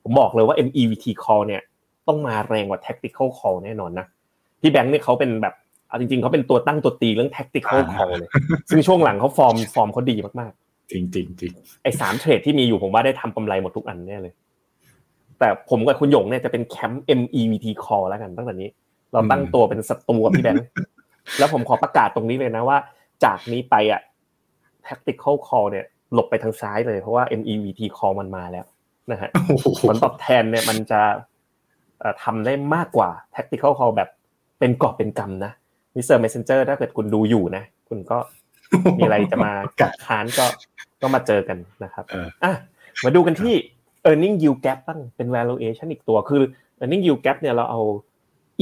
[0.03, 1.63] ผมบอกเลยว่า MEVT call เนี่ย
[2.09, 4.07] ต้องมาแรงกว่า tactical call แน่นอนนะ
[4.61, 5.55] พี่แบงค์เนี่ยเขาเป็นแบบ
[5.89, 8.29] เอาจริงๆเขาเป็นตัวตั้งตัวตีเรื่อง tactical call เลย
[8.71, 11.53] ซึ่งช่วงหลังเขาฟอร์มฟอร์มเขาดีมากๆ จริงจริงจริง
[11.83, 14.35] ไอ้สามเทรดที่มีอยู่ผมว่าได้ทำกำไรหมดทุกอันแน่เลย
[15.39, 18.71] แต่ผมกับคุณหยงเนี่ยจะเป็นแคมป์ MEVT call แล้วกันตั้งแต่นี้
[19.13, 20.67] เราตั้งตัวเป็นศัตรูกับพี่แบงค์
[21.39, 22.79] แล้วผมขอประกาศตรงนี้เลยนะว่า
[23.25, 24.01] จากนี้ไปอะ
[24.87, 28.67] tactical call เนี่ยหลบไปทางซ้ายเลยเพราะว่า MEVT call มันมาแล้ว
[29.11, 29.31] นะฮะ
[29.85, 31.01] ผลตอบแทนเนี่ยมันจะ
[32.23, 34.09] ทำได้มากกว่า tactical call แบบ
[34.59, 35.53] เป็นกอบเป็นกำนะ
[35.95, 36.17] Mr.
[36.19, 38.19] Messenger ถ้าเกิดคุณดูอยู่นะ คุณก็
[38.99, 40.47] มีอะไรจะมากัดค้านก็
[41.03, 42.05] ก็มาเจอกันนะครับ
[42.45, 42.53] อะ
[43.05, 43.55] มาดูกันที่
[44.09, 46.43] e a r n i n g yield gap บ้างเป็น valuation อีกตัวคือ
[46.83, 47.81] e a r n i n g yield gap เนี่ยเราเอา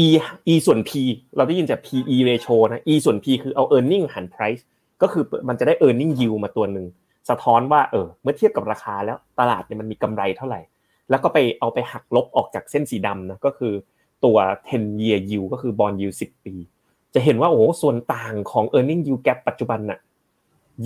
[0.04, 0.06] e
[0.52, 0.90] e ส่วน p
[1.36, 4.04] เราได้ยินจาก PE ratio นะ e ส่วน p คือเอา e a r n i n g
[4.14, 4.62] หาร price
[5.02, 6.86] ก็คือมันจะได้ e a r n i n g yield มาตัวหนึ่ง
[7.28, 10.60] สะท้อนว่าเออเมื่อเทียบกับราคาแล้วตลาดเนี่ยมันมีกำไรเท่าไหร่
[11.10, 13.72] แล้วก็ไปเอาไปหักลบออกจากเส้นสีดำนะก็คือ
[14.24, 14.36] ตัว
[14.70, 16.54] 10 year yield ก็คือบอลยู10ปี
[17.14, 19.98] จะเห็นว่าโอ้ส่วนต่างของ e a r n i n g yield gap ปัจจุบันน่ะ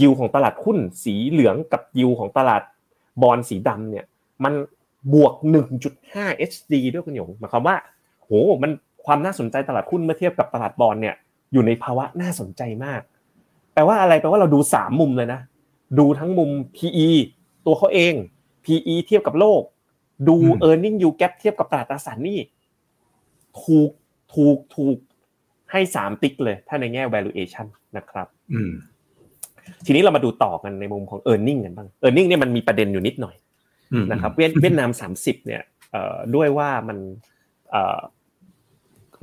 [0.00, 2.62] ยิวของตลาดหุ้นสีเหลืองกับยิวของตลาด
[3.22, 4.04] บอลสีดำเนี่ย
[4.44, 4.54] มัน
[5.14, 5.34] บวก
[5.92, 7.76] 1.5 HD ด้วยคุณหยงหมายความว่า
[8.20, 8.30] โห
[8.62, 8.72] มัน
[9.07, 11.14] ความน่าสนใจตลาดหุ้นเมื่อเทียบกับตลาดบอลเนี่ย
[11.52, 13.00] อยู่ในภาวะน่าสนใจมาก
[13.74, 15.40] แปลว่าอะไรแปลว่าเราดูสามมุมเลยนะ
[15.98, 17.09] ดูทั้งมุม PE
[17.66, 18.14] ตัวเขาเอง
[18.64, 19.62] PE เทียบกับโลก
[20.28, 20.37] ดู
[20.68, 22.38] e a r n i n g yield gap เทียบกับตลาดตราสารหนี้
[23.62, 23.90] ถูก
[24.35, 24.96] ถูกถูก
[25.70, 28.26] ให้สามติ๊กเลย ถ้าในแง่ valuation นะครับ
[29.87, 32.26] ทีนี้เรามาดูต่อกันในมุมของ e a r n i n g กันบ้าง e a r n i n g
[32.28, 33.37] เนี่ยมันมีประเด็นอยู่นิดหน่อย
[34.12, 35.62] นะครับเวียดนามสามสิบเนี่ย
[36.35, 36.98] ด้วยว่ามัน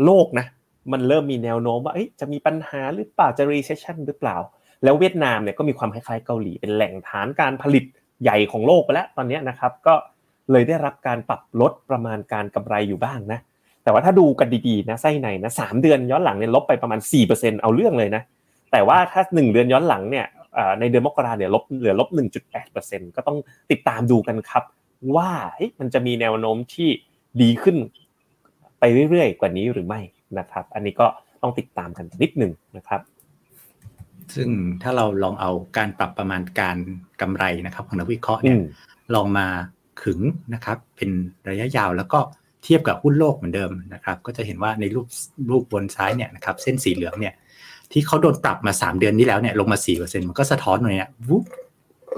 [0.05, 0.45] โลกนะ
[0.91, 4.37] มันเริ่มมีแนวโน้มว่าจะมีปัญหาหรือเปล่าจะ recession หรือเปล่า
[4.83, 7.83] แล้วเวียดนามเนี่ยก็มีความคล้ายๆเกาหลีเป็นแหล่งฐานการผลิต
[8.23, 9.93] ใหญ่ของโลกไปแล้วตอนนี้นะครับก็
[10.51, 13.39] เลยได้รับการปรับลดประมาณการกำไรอยู่บ้างนะ
[13.83, 16.99] แต่ว่าถ้าดูกันดีๆนะไส้ในนะสามเดือนย้อนหลังเนี่ยลบไปประมาณ
[17.31, 18.23] 4%เอาเรื่องเลยนะ
[18.71, 20.25] แต่ว่าถ้า 1 เดือนย้อนหลังเนี่ย
[20.79, 22.09] ในเดือนมกราเนี่ยลบเหลือลบ
[22.63, 23.37] 1.8%ก็ต้อง
[23.71, 24.63] ติดตามดูกันครับ
[25.15, 25.31] ว่า
[25.79, 26.89] มันจะมีแนวโน้มที่
[27.41, 27.77] ดีขึ้น
[28.79, 30.01] ไปเรื่อยๆ กว่านี้หรือไม่
[30.39, 31.07] นะครับ อันนี้ก็
[31.41, 33.01] ต้องติดตามกันนิดหนึ่งนะครับ
[34.35, 34.49] ซึ่ง
[34.83, 36.77] ถ้าเราลองเอาการปรับประมาณการ
[37.21, 38.57] กำไรนะครับของนักวิเคราะห์เนี่ย
[39.15, 39.47] ลองมา
[40.01, 40.19] ขึง
[40.53, 41.09] นะครับ เป็น
[41.49, 42.19] ระยะยาวแล้วก็
[42.63, 45.07] เทียบกับหุ้นโลกเหมือนเดิมนะครับ ก็จะเห็นว่าในรูป
[45.51, 47.33] รูปบนซ้ายเนี่ยนะครับเส้นสีเหลืองเนี่ย
[47.91, 51.43] ที่เขาโดนปรับมา 3 เดือนนี้แล้วเนี่ยลงมา4%มันก็สะท้อนเลยเนี่ยวุบ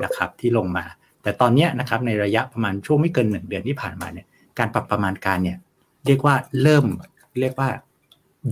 [0.04, 0.86] นะครับที่ลงมา
[1.24, 4.26] แต่ตอนนี้นะครับในระยะประมาณช่วงไม่เกินหนึ่งเดือนที่ผ่านมาเนี่ย
[4.60, 5.58] การปรับประมาณการเนี่ย
[6.06, 6.86] เรียกว่าเริ่ม
[7.40, 7.70] เรียกว่า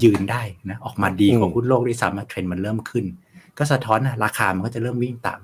[0.03, 3.05] ยืนได้นะออกมาดีของหุ้นโลกที่สามารถเทรนด์มันเริ่มขึ้น
[3.57, 5.39] ก็สะท้อนนะราคามันก็จะเริ่มวิ่งตาม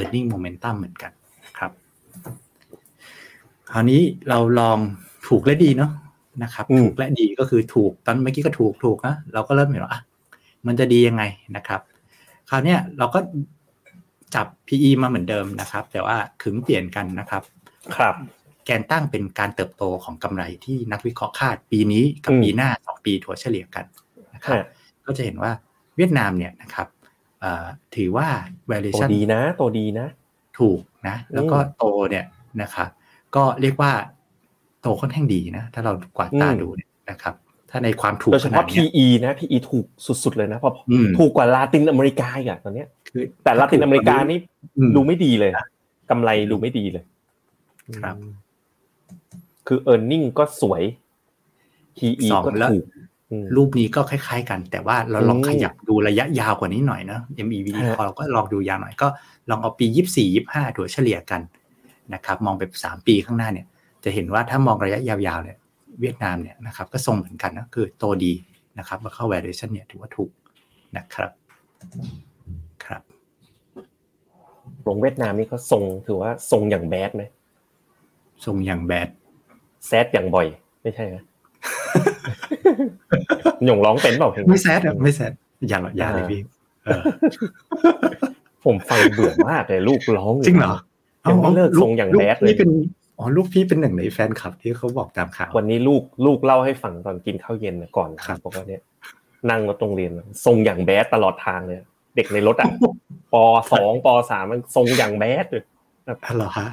[0.00, 1.12] e a r n i n g momentum เหมือนกัน
[1.58, 1.72] ครับ
[3.70, 4.78] คราวนี้เราลอง
[5.28, 5.90] ถูกและดีเนาะ
[6.42, 9.98] นะครับ ถูกและดีก็คือถูกตอนเมื่อกี้ก็ถูกถูกนะเราก็เริ่มเห็นว่า
[10.66, 11.22] มันจะดียังไง
[11.56, 11.80] นะครับ
[12.50, 13.20] คราวนี้เราก็
[14.34, 17.42] จับ PE มาเหมือนเดิมนะครับ แต่ว่าขึงเปลี่ยนกันนะครับ
[17.96, 18.14] ครับ
[18.64, 23.84] แกนตั้งเป็นการเติบโตของกำไรที่นักวิเคราะห์คาดปีนี้กับปีหน้าสองปีถัวเฉลี่ยกัน
[24.34, 24.64] นะครับ
[25.06, 25.52] ก็จะเห็นว่า
[25.96, 26.86] เวียดนามเนี่ยนะครับ
[27.96, 28.28] ถือว่า
[28.70, 30.06] valuation ดีนะโตดีนะ
[30.58, 32.24] ถูกนะ แล้วก็โตเนี่ย
[32.62, 32.88] นะครับ
[33.36, 33.92] ก็เรียกว่า
[34.82, 36.68] โตค่อนข้างดีนะ ถ้าเรากวาดตาดู
[37.10, 37.34] นะครับ
[37.70, 39.86] ถ้าในความถูกโดยเฉพาะ PE นะ PE ถูก
[40.24, 40.74] สุดๆเลยนะเพราะ
[41.18, 44.38] ถูกกว่าลาตินอเมริกาอีกตอนนี้คือแต่ลาตินอเมริกานี่
[44.96, 45.52] ดูไม่ดีเลย
[46.10, 47.04] กำไรดูไม่ดีเลย
[47.98, 48.16] ครับ
[49.66, 50.82] คือ e a r n i n g ก็สวย
[51.96, 52.84] PE ก็ถูก
[53.56, 59.08] รูปนี้ก็คล้าย ๆ กัน แต่ว่าเราลองขยับดูระยะยาวกว่านี้หน่อยนะ MEV พอเราก็ลองดูยาวหน่อยก็
[59.50, 61.40] ลองเอาปียี่สี่ยี่ห้าถัวเฉลี่ยกัน
[62.14, 63.66] นะครับมองไปสามปีข้างหน้าเนี่ย
[64.04, 65.58] จะเห็นว่าถ้ามองระยะยาวๆเนี่ย
[66.00, 68.32] เวียดนามเนี่ยนะครับก็ทรงเหมือนกันนะคือโตดี
[68.78, 70.30] นะครับมาเข้า valuation เนี่ยถือว่าถูก
[70.96, 71.30] นะครับ
[72.84, 73.02] ครับ
[74.86, 77.22] ลงเวียดนามนี่เขาทรงถือว่าทรงอย่างแบดไหม
[78.46, 79.08] ทรงอย่างแบด
[79.86, 80.46] แซดอย่างบ่อย
[80.82, 81.16] ไม่ใช่ไหม
[83.64, 85.32] หย่งร้องเป็นเปล่าเพลงไม่แซดไม่แซด
[85.68, 86.40] อย่างหรอย่าเลยพี่
[88.64, 90.76] ผมฟังเบื่อมากเลยลูกร้องจริงเหรอ
[91.30, 92.70] ยังไม่เลิกทรงอย่างแบดเลยนี่เป็น
[93.18, 98.82] อ๋อลูกพี่เป็นหนึ่งในแฟนคลับที่เขาบอกตามข่าววันนี้ลูกลูกเล่าให้ฟังตอนกินข้าวเย็นก่อนครับบอกว่าเนี่ย
[99.50, 100.12] นั่งรถตรงเรียน
[100.44, 101.78] ทรงอย่างแบดตลอดทางเลย
[102.16, 102.70] เด็กในรถอะ
[103.32, 103.34] ป
[103.72, 105.64] สองปสามมันทรงอย่างแบดเลย
[106.36, 106.68] เหรอฮะ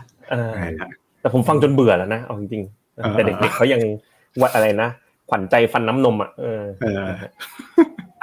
[1.22, 3.82] แต่ผมฟังจนเบื่อแล้วนะเอาจริงๆแต่เด็กๆเขายัง
[4.42, 4.90] วัดอะไรนะ
[5.30, 6.66] ขวัญใจฟันน้ำนมอะเออ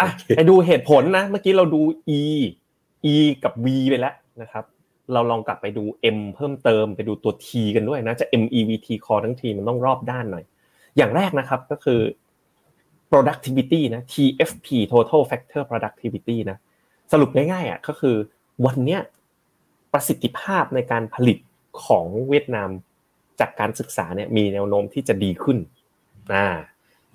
[0.01, 1.81] อะไปดูเหตุผลนะ เมื่อกี้เราดู
[2.19, 2.23] e
[3.13, 4.65] e กับ v ไปแล้วนะครับ
[5.13, 5.85] เราลองกลับไปดู
[6.17, 10.45] m เพิ่มเติมไปดูตัว t กันด้วยนะจะ m e v t คอทั้งทีมันต้องรอบด้านหน่อย
[10.97, 12.01] อย่างแรกนะครับก็คือ
[13.11, 16.59] productivity นะ TFP total factor productivity นะ
[17.13, 18.17] สรุปง่ายๆอะก็คือ
[18.67, 19.01] วันเนี้ย
[19.93, 21.39] ประสิทธิภาพในการผลิต
[21.85, 22.71] ของเวียดนาม
[23.41, 25.59] จากการศึกษาเนี่ยมีแนวโน้มที่จะดีขึ้น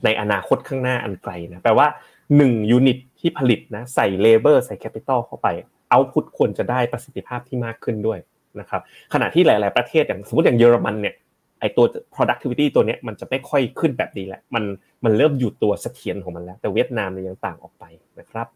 [0.04, 1.88] ในอนาคตข้างหน้าอันไกลนะแปลว่า
[2.30, 5.48] 1 unit ที่ผลิตนะใส่ labor ใส่ capital เข้าไป
[5.90, 8.20] output ควรจะได้ประสิทธิภาพที่มากขึ้นด้วย
[8.60, 8.82] นะครับ
[9.14, 11.16] ขณะที่หลาย ๆ ประเทศอย่างสมมติอย่างเยอรมันเนี่ย
[11.60, 14.64] ไอตัว productivity ตัวเนี้ยมันจะไม่ค่อยขึ้นแบบนี้แหละมัน
[15.04, 17.84] มันเริ่มอยู่ตัวเสถียรของมันแล้ว แต่เวียดนามเนี่ยยังต่างออกไป
[18.20, 18.48] นะครับ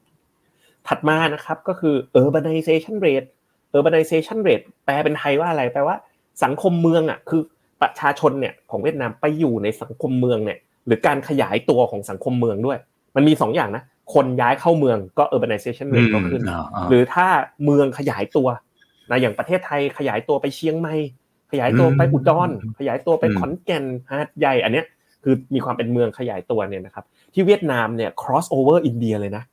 [0.88, 3.28] ถัดมานะครับก็คือ urbanization rate
[3.76, 5.96] urbanization rate แปลเป็นไทยว่าอะไรแปลว่า
[6.44, 7.42] สังคมเมืองอะคือ
[7.82, 10.58] ประชาชนเนี่ยของเวียดนามไปอยู่ในสังคมเมืองเนี่ย
[10.90, 12.78] หรือการขยายตัวของสังคมเมืองด้วย
[13.16, 16.42] มันมี2ออย่างนะ คนย้ายเข้าเมืองก็ urbanization rate ก็ขึ้น
[16.90, 17.28] หรือถ้า
[17.66, 18.48] เมืองขยายตัว
[19.12, 20.96] นะอย่างประเทศไทยขยายตัวไปเชียงใหม่
[21.52, 22.50] ขยายตัวไปอุดร
[22.80, 24.86] ขยายตัวไปขอนแก่นหาดใหญ่อันเนี้ย
[25.24, 29.44] คือมีความเป็นเมืองขยายตัวเนี่ยนะครับ ที่เวียดนามเนี่ย cross over อินเดียเลยนะ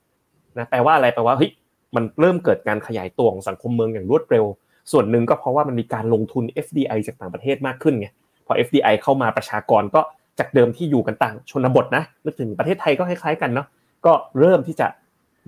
[0.59, 1.51] นะแปลว่าอะไรแปลว่าเฮ้ย
[1.97, 4.45] มันเริ่มเกิดการขยายตัวของสังคมเมืองอย่างรวดเร็ว
[4.93, 8.09] ส่วนหนึ่งก็เพราะว่ามันมีการลงทุน FDI จากต่างประเทศมากขึ้นไง
[8.47, 10.01] พอ FDI เข้ามาประชากรก็
[10.39, 13.67] จากเดิมที่อยู่กันต่างชนบทนะนึกถึงประเทศไทยก็คล้ายๆกันเนาะ
[14.07, 14.89] ก็เริ่มที่จะ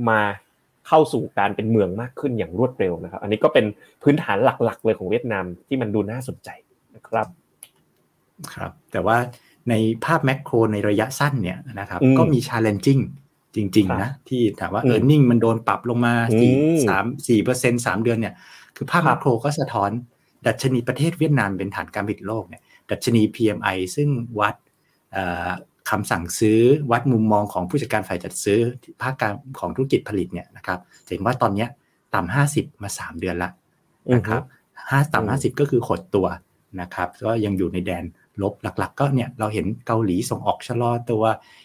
[0.09, 0.21] มา
[0.89, 3.67] เข้าสู่การเป็นเมืองมากขึ้นอย่างรวดเร็วนะครับ อันนี้ก็เป็น
[4.03, 6.49] พื้นฐานหลักๆ เลยของเวียดนามที่มันดูน่าสนใจ
[6.95, 7.27] นะครับ
[8.55, 9.17] ครับแต่ว่า
[9.69, 9.75] ใน
[10.05, 13.03] ภาพแมกโครในระยะสั้นเนี่ยนะครับก็มี challenging
[13.57, 16.53] จริงๆนะที่ถามว่า e a r n i n g มันโดนปรับลงมาสี่
[16.89, 18.35] สามสี่เปอร์เซ็นสามเดือนเนี่ย
[18.77, 19.91] คือภาพแมกโครก็สะท้อน
[20.47, 24.09] ดัชนีประเทศเวียดนามเป็นฐานการผลิตโลกเนี่ยดัชนี PMI ซึ่ง
[24.41, 24.55] วัด
[25.91, 28.59] คำสั่งซื้อวัดมุมมองของผู้จัดการฝ่ายจัดซื้อ
[29.03, 31.67] ภาคการของธุรกิจผลิตเนี่ยนะครับเห็นว่าตอนนี้
[32.15, 33.51] ต่ำห้าสิบมาสามเดือนละ
[34.15, 34.43] นะครับ
[34.91, 36.27] ห้าต่ำห้าสิบก็คือขดตัว
[36.81, 38.05] นะครับก็ยังอยู่ในแดน
[38.43, 41.23] ลบหลักๆ ก็เนี่ยเราเห็นเกาหลีส่งออกชะลอตัว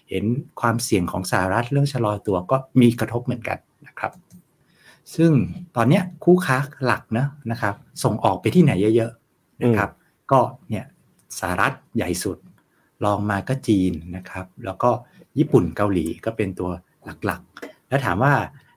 [0.10, 0.24] เห็น
[0.62, 4.12] ความเสี่ยงของสหรัฐเรื่องชะลอตัวก็มีกระทบเหมือนกันนะครับ
[5.16, 5.32] ซึ่ง
[5.76, 9.90] ตอนนี้คู่ค้าหลักนะนะครับ ส่งออกไปที่ไหนเยอะๆนะครับ
[10.32, 10.86] ก็เนี่ย
[11.40, 12.38] สหรัฐใหญ่สุด
[13.06, 14.90] ลองมาก็จีนนะครับ แล้วก็
[15.38, 16.70] ญี่ปุ่นเกาหลีก็เป็นตัว
[17.26, 18.34] หลักๆ แล้วถามว่า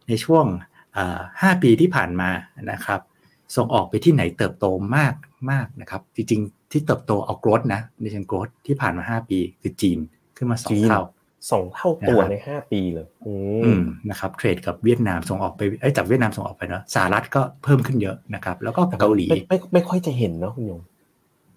[0.08, 0.46] ในช่วง
[1.40, 2.30] ห้าปีที่ผ่านมา
[2.72, 3.00] นะครับ
[3.56, 5.14] ส่งออกไปที่ไหนเติบโตมาก
[5.50, 9.98] มากนะครับ จริงๆ ที่เติบโตเอากรดนะในเชิงกรดที่ผ่านมาห้าปีคือจีน
[10.36, 11.02] ขึ้นมาสองเท่า
[11.50, 13.34] สองเท่าตัวในห้าปีเลยอื
[13.80, 20.80] มนะครับเทรดกับเวียดนามส่งออกไปไอ้จากเวียดนามส่งออกไปเนาะสหรัฐก็เพิ่มขึ้นเยอะนะครับ แล้วก็เกาหลีไม่ไม่ค่อยจะเห็นเนาะคุณยง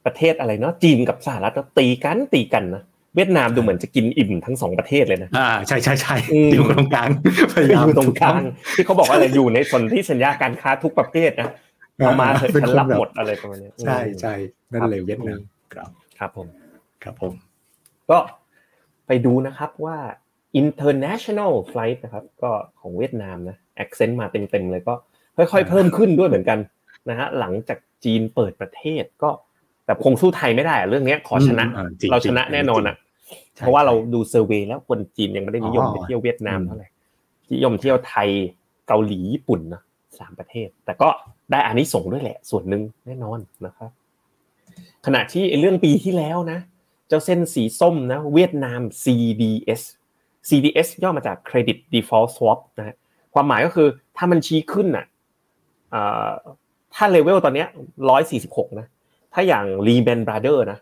[0.10, 2.84] ประเทศอะไรเนาะจีนกับสหรัฐตีกันตีกันนะ
[3.15, 6.15] เวียดนามดูเหมือนจะกินอิ่มทั้งสองประเทศเลยนะอ่าใช่ใช่ใช่
[6.54, 7.10] อยู่ตรงกลาง
[7.54, 8.41] พยายามตรงกลาง
[8.76, 11.50] ที่เขาบอกว่าอะไรอยู่ในส่วนที่สัญญาการค้าทุกประเภทนะ
[11.98, 14.34] เอามาเถอะฉันรับหมดอะไรประมาณนี้ใช่ใช่
[14.72, 15.39] นั่นเลยเวียดนาม
[15.74, 16.48] ครับครับผม
[17.04, 17.34] ครับผม
[18.10, 18.17] ก็
[19.08, 19.98] ไปดูนะครับว่า
[20.62, 24.93] international flight นะครับ ก็ของเวียดนามนะ accent มาเต็มๆเลยก็
[25.38, 26.60] ค่อยๆเพิ่มขึ้นด้วยเหมือนกัน
[27.10, 29.30] นะฮะหลังจากจีนเปิดประเทศก็
[29.89, 31.65] แต่คงสู้ไทยไม่ได้เรื่องนี้ขอชนะ
[32.12, 32.95] เราชนะแน่นอนอะ
[33.58, 36.88] เพราะว่าเราดูเซอร์เวยแล้วคนจีนยังไม่ได้นิยมไปเที่ยวเวียดนามเท่าไหร่
[37.54, 38.30] นิยมเที่ยวไทย
[38.88, 39.82] เกาหลีญี่ปุ่นนะ
[40.19, 41.10] สามประเทศ แต่ก็
[41.52, 43.91] ได้อานิสงส์ด้วยแหละ ส่วนหนึ่งแน่นอนนะครับ
[45.06, 46.60] ขณะที่เรื่องปีที่แล้วนะ
[47.08, 49.82] เจ้าเส้นสีส้มนะเวียดนาม CDS
[50.49, 52.95] CDS ย่อมาจาก Credit Default Swap นะ
[53.34, 55.06] ความหมายก็คือถ้ามันชี้ขึ้นอะ
[56.95, 57.65] ถ้าเลเวลตอนนี้
[58.10, 58.88] ร้อยสี่สิบหกนะ
[59.34, 60.80] ถ้าอย่าง Lehman Brothers นะ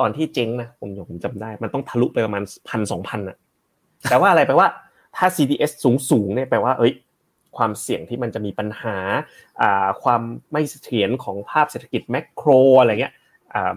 [0.00, 3.36] ตอนที่เจ๊งนะผมผมจำได้ มันต้องทะลุไปประมาณพันสองพันอะ
[4.08, 4.68] แต่ว่าอะไรแปลว่า
[5.16, 6.92] ถ้า CDS สูงสูงเนี่ยแปลว่าเอ้ย
[7.56, 8.96] ความเสี่ยงที่มันจะมีปัญหา
[10.02, 12.50] ความไม่เสถียรของภาพเศรษฐกิจ macro
[12.80, 13.14] อะไรเงี้ย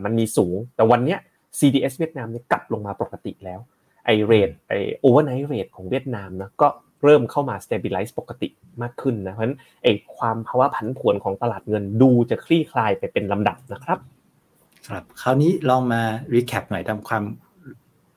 [0.03, 1.19] มันมีสูง แต่วันเนี้ย
[1.59, 3.59] CDS เวียดนามเนี่ยกลับลงมาปกติแล้ว
[4.05, 6.67] ไอ rate ไอ overnight rate ของเวียดนามนะก็
[7.03, 8.47] เริ่มเข้ามา stabilize ปกติ
[8.81, 13.99] มากขึ้นนะเพราะฉะนั้นไอ้ความภาวะผันผวนของตลาดเงินดูจะคลี่คลายไปเป็นลำดับนะครับ
[14.89, 16.01] ครับคราวนี้ลองมา
[16.33, 17.23] recap หน่อยทำความ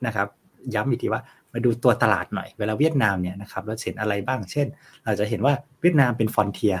[0.05, 0.27] นะครับ
[0.73, 1.21] ย้ำอีกทีว่า
[1.53, 4.67] มาดูตัวตลาดหน่อยเวลาเวียดนามเนี่ยนะครับเราเห็นอะไรบ้าง เช่น
[5.05, 6.75] เราจะเห็นว่าเวียดนามเป็น frontier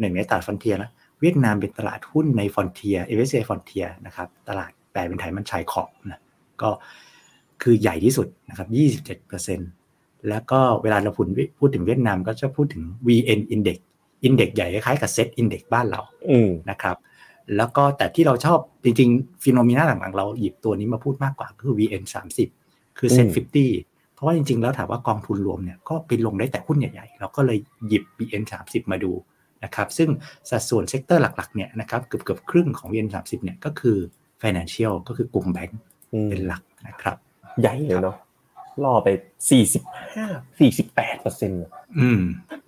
[0.00, 6.20] หนึ่งในตลาด frontier นะเวียดนามเป็นตลาดหุ้นใน frontier เอเวอเร frontier นะครับตลาดแปลเป็นไทยมันชายขอบนะ
[6.62, 6.70] ก็
[7.62, 9.83] คือใหญ่ที่สุดนะครับ 27%
[10.28, 11.26] แล้วก็เวลาเราพูด
[11.58, 13.78] พูดถึงเวียดนามก็จะพูดถึง VN Index
[14.26, 16.00] Index ใหญ่คล้ายกับ SET Index บ้านเรา
[16.70, 16.96] นะครับ
[17.56, 22.04] แล้วก็แต่ที่เราชอบจริงๆ FINNOMENA หลังๆ เราหยิบตัวนี้มาพูดมากกว่าคือ VN
[22.50, 23.28] 30คือ SET
[23.70, 27.58] 50 เพราะว่าจริงๆ แล้วถามว่ากองทุนรวมเนี่ยก็ไปลงได้แต่หุ้นใหญ่ๆ เราก็เลย
[27.88, 29.12] หยิบ VN 30มาดู
[29.64, 30.08] นะครับ ซึ่ง
[30.50, 33.96] สัดส่วน sector หลักๆ เนี่ยนะครับเกือบเกือบครึ่งของ VN 30เนี่ยก็คือ
[34.42, 35.80] Financial ก็คือกลุ่มแบงก์
[36.30, 37.16] เป็นหลักนะครับ
[37.60, 38.16] ใหญ่เลยเนาะ
[38.84, 39.08] ล่อไป
[39.50, 39.82] สี่สิบ
[40.14, 40.26] ห้า
[40.60, 41.62] สี่สิบแปดเปอร์เซ็นต์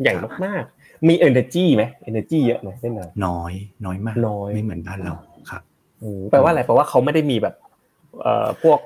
[0.03, 0.15] ใหญ่
[0.45, 3.53] มากๆ มี energy ไหม energy เยอะไหมไม่นาน้อย
[3.87, 5.15] น้อยมากน้อยไม่เหมือนบ้านเรา
[5.51, 5.63] ครับ
[6.31, 7.55] แปลว่าอะไรแปลว่าเขาไม่ได้มีแบบ
[8.23, 8.79] เอ่อพวก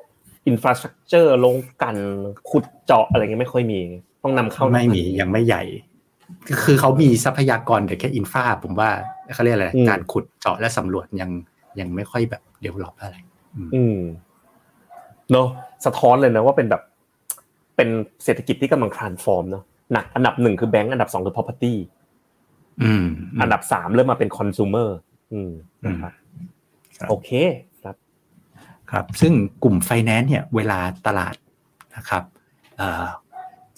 [0.47, 1.97] infrastructure ลงกัน
[2.51, 3.81] ขุดเจาะอะไรเงี้ยไม่ค่อยมี
[4.23, 5.63] ต้องนำเข้าไม่มียังไม่ใหญ่
[6.65, 8.91] คือเขามีทรัพยากรแต่แค่อินฟาผมว่า
[9.35, 11.31] เขาเรียกอะไรการขุดเจาะและสำรวจยัง
[11.81, 13.17] ยังไม่ค่อยแบบ develop อะไร
[13.75, 13.99] อืม
[15.33, 15.49] เนาะ
[15.85, 16.83] สะท้อนเลยนะว่าเป็นแบบ
[17.81, 21.75] เป็นเศรษฐกิจที่กำลัง transform เนาะหนักอันดับหนึ่งคือแบงก์อันดับสองคือ property
[22.83, 23.05] อืม
[23.43, 24.88] อันดับสามเริ่มมาเป็น consumer
[25.33, 25.51] อืม
[25.87, 26.12] นะครับ
[27.09, 27.31] โอเค
[27.83, 27.97] ครับ
[28.90, 29.33] ครับ ซึ่ง
[29.64, 31.35] กลุ่มไฟแนนซ์เนี่ย เวลาตลาด
[31.97, 32.23] นะครับ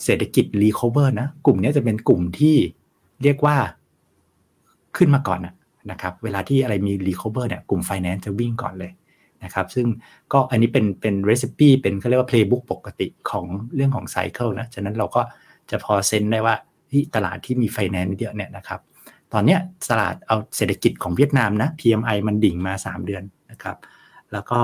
[0.05, 2.57] เศรษฐกิจ recover นะกลุ่มนี้จะเป็นกลุ่มที่
[3.23, 3.57] เรียกว่า
[4.97, 5.41] ขึ้นมาก่อน
[5.91, 8.91] นะครับ เวลาที่อะไรมี recover เนี่ยกลุ่มไฟแนนซ์จะวิ่งก่อนเลย
[9.45, 9.87] นะครับซึ่ง
[10.33, 15.23] ก็อันนี้เป็นเป็น recipe เป็นเขาเรียกว่า playbook ปกติของเรื่องของ cycle นะฉะนั้นเราก็
[15.71, 16.55] จะพอ sense ได้ว่า
[16.91, 18.81] ที่ตลาดที่มีไฟแนนซ์เยอะเนี่ยนะครับ
[19.33, 19.57] ตอนนี้
[19.91, 23.77] ตลาดเอาเศรษฐกิจของเวียดนามนะ PMI มันดิ่งมา 3 เดือนนะครับ
[24.33, 24.61] แล้วก็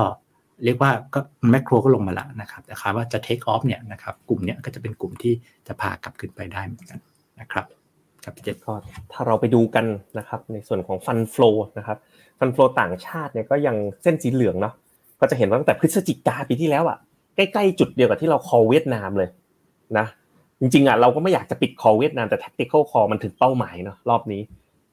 [0.64, 5.34] เรียกว่าก็แมกโครก็ลงมาแล้วนะครับแต่คาว่าจะเทคออฟเนี่ยนะครับกลุ่มเนี้ยก็จะเป็นกลุ่มที่
[5.66, 6.98] จะพากลับขึ้นไปได้เหมือนกัน
[7.40, 7.66] นะครับ
[8.28, 8.72] ครับพี่เจษก็
[9.12, 9.84] ถ้าเราไปดูกัน
[10.18, 11.98] นะครับในส่วนของฟันฟลูนะครับ
[12.38, 14.74] ฟันฟลูต่างชาติเนี่ยก็ยังเส้นสีเหลืองเนาะ
[15.20, 16.98] ก็จะเห็นว่าตั้งแต่พฤศจิกาปีที่แล้วอะ
[17.36, 19.28] ใกล้ๆจุดเดียวกับที่เราคอเวียดนามเลย
[19.98, 20.06] นะ
[20.60, 24.42] จริงๆอะเราก็ไม่อยากจะปิดคอเวียดนามแต่ tactical call มันถึงเป้าหมายเนาะรอบนี้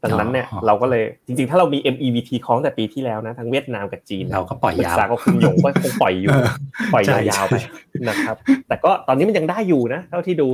[0.04, 6.32] ดังนั้นเนี่ยเราก็เลยจริงๆ ถ้าเรามี MEVT คล้องแต่ปีที่แล้วนะทั้งเวียดนามกับจีนเราก็ปล่อยยาวก็คุณยงก็คงปล่อยอยู่
[6.93, 7.56] ปล่อยยาวๆไป
[8.10, 8.36] นะครับ
[8.67, 10.48] แต่ก็ตอนนี้มันยังได้อยู่นะ เท่าที่ดู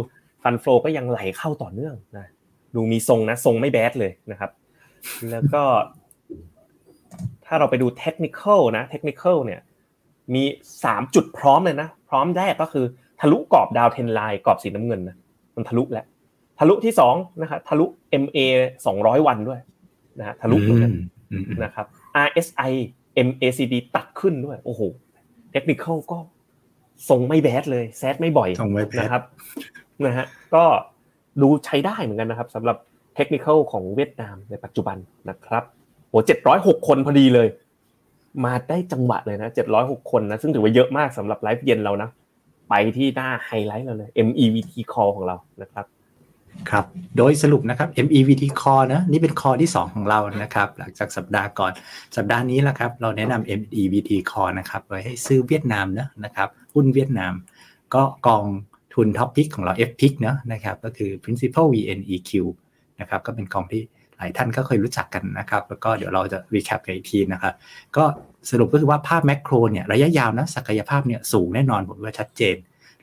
[0.44, 2.28] ฟันโฟก็ยังไหลเข้าต่อเนื่องนะ
[2.76, 4.52] ดูมีทรงนะ ทรงไม่แบดเลยนะครับ
[5.32, 5.64] แล้วก็
[7.46, 8.42] ถ้าเราไปดูเทคนิค
[8.78, 9.62] นะเทคนิคเนี่ย
[10.34, 10.44] มี
[10.84, 12.86] สามจุดพร้อมเลยนะ พร้อมแรกก็คือ
[13.22, 15.18] ทะลุกรอบดาวเทนไลน์กรอบสีน้ำเงินนะ
[15.56, 16.06] มันทะลุแล้ว
[16.60, 17.86] ทะลุที่สองนะครับทะลุ
[18.24, 18.38] MA
[18.86, 19.60] สองร้อยวันด้วย
[20.20, 20.94] นะฮะทะลุเหมือนกัน
[21.64, 21.86] นะครับ
[22.26, 22.72] RSI
[23.28, 24.82] MACD ตัดขึ้นด้วย โอ้โห
[25.52, 26.18] เทคนิคก็
[27.10, 28.50] ทรงไม่แบดเลยแซดไม่บ่อย
[29.00, 29.24] นะครับ
[30.06, 30.64] นะฮะก็
[31.42, 32.78] ดูใช้ได้เหมือนกันนะครับสำหรับ
[33.16, 34.98] เทคนิคของเวียดนามในปัจจุบัน
[35.30, 35.64] นะครับ
[36.10, 37.48] โอ้เจ็ดร้อยหกคนพอดีเลย
[38.46, 42.10] มาได้จังหวะเลยนะเจ็ดร้อยหกคนนะซึ่งถือว่าเยอะมากสำหรับไลฟ์เย็นเรานะ
[42.70, 45.86] ไปที่หน้าไฮไลท์เราเลย MEVT call ของเรานะครับ
[46.72, 46.86] ครับ
[47.18, 51.72] โดยสรุปนะครับ MEVT Call นะนี่เป็น call ที่ 2 ของเรานะครับ หลังจากสัปดาห์ก่อน
[52.16, 57.34] สัปดาห์นี้แล้วครับ เราแนะนำ MEVT Call นะครับไว้ให้ซื้อเวียดนามนะนะครับ หุ้นเวียดนาม
[57.96, 58.46] ก็กอง
[58.94, 62.32] ทุน top pick ของเรา F พิกเนะนะครับก็คือ Principal VNEQ
[63.00, 63.84] นะครับก็เป็นกองที่
[64.18, 67.54] หลายท่านก็เคยรู้จักกันนะครับแล้วก็เดี๋ยวเราจะรีแคปกันอีกทีนะครับ
[67.98, 68.04] ก็
[68.50, 72.56] สรุปก็คือว่าภาพแมกโรเนี่ยระยะยาวนะศักยภาพเนี่ยสูงแน่นอนผมว่าชัดเจน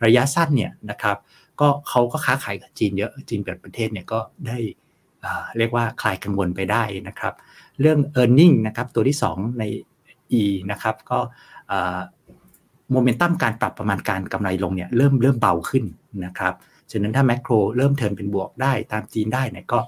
[0.05, 1.16] ระยะสั้นเนี่ยนะครับ
[1.61, 4.59] ก็เขาก็ค้าขายกับจีนเยอะจีนเปิดประเทศเนี่ยก็ได้
[5.59, 7.35] เรียกว่าคลายกังวลไปได้นะครับ
[7.81, 9.64] เรื่อง e a r n i n g นะครับตัวที่ 2 ใน
[10.40, 11.18] E นะครับก็
[12.92, 15.85] โมเมนตัมการปรับประมาณการกำไรลงเนี่ยเริ่มเริ่มเบาขึ้น
[16.24, 16.55] นะครับ
[16.90, 19.81] ฉะนั้นถ้าแมกโรเริ่มเทินเป็นบวกได้ตามจีนได้เนี่ยก็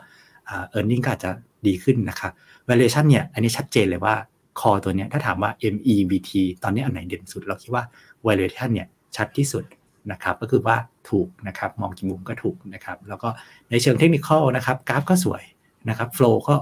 [0.47, 1.31] เออร์เน็งก็อาจจะ
[1.67, 2.33] ดีขึ้นนะครับ
[2.69, 4.15] valuation เนี่ยอันนี้ชัดเจนเลยว่า
[4.61, 6.31] คอตัวเนี้ยถ้าถามว่า MEVT
[6.63, 7.85] ตอนนี้อันไหนเด่นสุด เราคิดว่า
[8.27, 9.65] valuation เนี่ยชัดที่สุด
[10.13, 10.77] นะครับก็คือว่า
[11.11, 13.29] ถูกนะครับมองกี่มุมก็ถูกนะครับแล้วก็
[13.71, 15.43] ในเชิงเทคนิคนะครับกราฟก็สวย
[15.89, 16.57] นะครับโฟล์ก็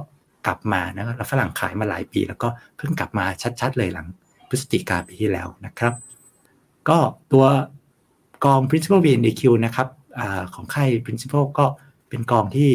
[0.47, 3.25] กลับมานะครับฝรั่งขายมาหลายปี แล้วก็เพิ่งกลับมา
[3.61, 4.07] ชัดๆเลยหลัง
[4.49, 5.93] พฤศจิกาปีที่แล้วนะครับ
[6.89, 6.99] ก็
[7.33, 7.45] ตัว
[8.45, 10.21] กอง principal VNEQ นะครับอ
[10.55, 11.67] ของค่าย principal ก็
[12.09, 12.69] เป็นกองที่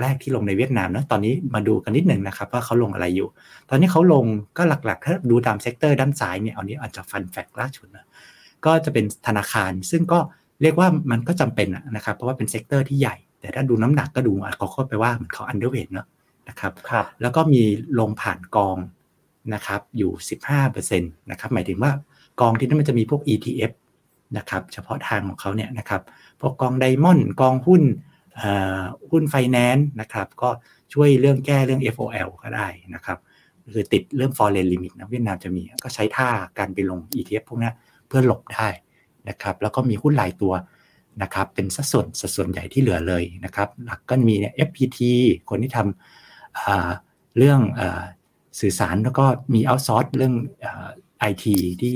[0.00, 3.28] แรกที่ลงในเวียดนามนะตอนนี้มาดูกันนิดหนึ่งนะครับว่าเขาลงอะไรอยู่
[3.70, 4.24] ตอนนี้เขาลง
[4.58, 8.06] ก็หลักๆ ถ้าดูตาม sector ด้านซ้ายเนี่ยอันนี้อาจจะ fund fact ล่าสุดนะ
[8.64, 10.18] ก็จะเป็นธนาคาร ซึ่งก็
[10.62, 16.06] เรียกว่ามันก็จำเป็นนะครับ เพราะว่าเป็น sector ที่ใหญ่ แต่ถ้าดูน้ำหนักก็ดูเขาเข้าไปว่ามันเขา underweight เนาะ
[16.48, 17.62] นะครับรบแล้วก็มี
[17.98, 18.76] ลงผ่านกอง
[19.54, 20.12] นะครับอยู่
[20.60, 21.92] 15%นะครับหมายถึงว่า
[22.40, 23.72] กองที่นั่นมันจะมีพวก ETF
[24.38, 26.02] นะครับเฉพาะทางของเขาเนี่ยนะครับ
[26.40, 27.82] พวกกองไดมอนด์กองหุ้น
[29.10, 30.48] หุ้นไฟแนนซ์นะครับก็
[30.92, 33.18] ช่วยเรื่องแก้เรื่อง FOL ก็ได้นะครับ
[33.74, 37.70] คือติดเรื่อง foreign limit นะเวียดนามจะมีก็ใช้ท่าการไปลง ETF พวกนี้
[38.06, 38.68] เพื่อหลบได้
[39.28, 40.52] นะครับแล้วก็มีหุ้นหลายตัว
[41.22, 45.00] นะครับเป็นสัดส่วนสัดส่วนใหญ่ที่เหลือเลยนะครับหลักก็มีเนี่ย FPT
[45.50, 47.60] คนที่ทำเรื่อง
[48.60, 49.24] สื่อสารแล้วก็
[49.54, 50.34] มีเอาซอร์สเรื่อง
[51.18, 51.94] ไอทีที่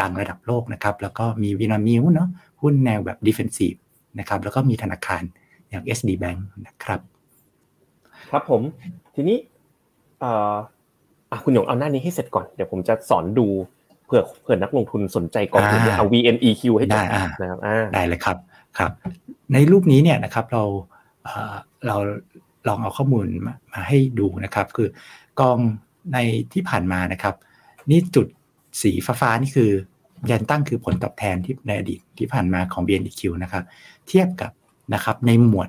[0.00, 2.28] ดังระดับโลกนะครับ แล้วก็มีวินามิวเนาะ
[2.62, 3.74] หุ้นแนวแบบดิเฟนซีฟ
[4.18, 5.22] นะครับแล้วก็มีธนาคาร
[5.68, 7.00] อย่าง SD Bank นะครับ
[8.30, 8.62] ครับผม
[9.14, 9.38] ทีนี้
[10.20, 10.54] เอ่อ
[11.44, 13.46] คุณหยงเอาหน้านี้ให้เสร็จก่อน เดี๋ยวผมจะสอนดู
[14.06, 17.00] เผื่อเผื่อนักลงทุนสนใจกองทุนเอา VNEQ ให้ได้
[17.40, 17.58] นะครับ
[17.94, 18.36] ได้เลยครับ
[18.78, 18.90] ครับ
[19.52, 20.64] ในรูปนี้เนี่ยนะครับเรา
[21.86, 21.96] เรา
[22.68, 24.88] ลองเอาข้อมูลมามาให้ดูนะครับ คือ
[25.40, 25.58] กอง
[26.12, 26.18] ใน
[26.52, 27.34] ที่ผ่านมานะครับ
[27.90, 28.26] นี่จุด
[28.82, 29.70] สีฟ้าๆนี่คือ
[30.30, 33.64] ยันตั้งคือผลตอบแทนที่ในอดีตที่ผ่านมาของ BNQ นะครับ
[34.08, 34.50] เทียบกับ
[34.94, 35.68] นะครับในหมวด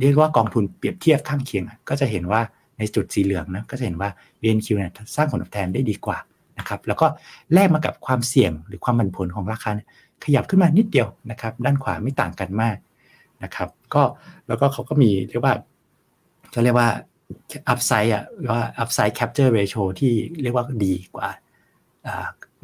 [0.00, 2.40] เรียกว่ากองทุนเปรียบเทียบข้างเคียง ก็จะเห็นว่า
[2.78, 6.18] ในจุดสีเหลืองนะก็จะเห็นว่า BNQ เนี่ยสร้างผลตอบแทนได้ดีกว่า
[6.58, 7.06] นะครับแล้วก็
[7.52, 9.70] แลกมากับความเสี่ยงหรือความผันผวนของราคา
[10.24, 12.76] ขยับขึ้นมานิดเดียวนะครับ ด้านขวาไม่ต่างกันมาก
[13.44, 14.02] นะครับ ก็
[14.48, 15.54] แล้วก็เขาก็มีเรียกว่า
[16.54, 16.88] จะเรียกว่า
[17.68, 21.28] upside อะว่า upside capture ratio ที่เรียกว่าดีกว่า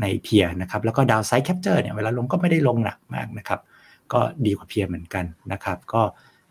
[0.01, 3.61] ใน peer นะครับแล้วก็ downside capture เนี่ยเวลาลงก็ไม่ได้ลงหนักมากนะครับ
[4.13, 6.03] ก็ดีกว่า peer เหมือนกันนะครับ ก็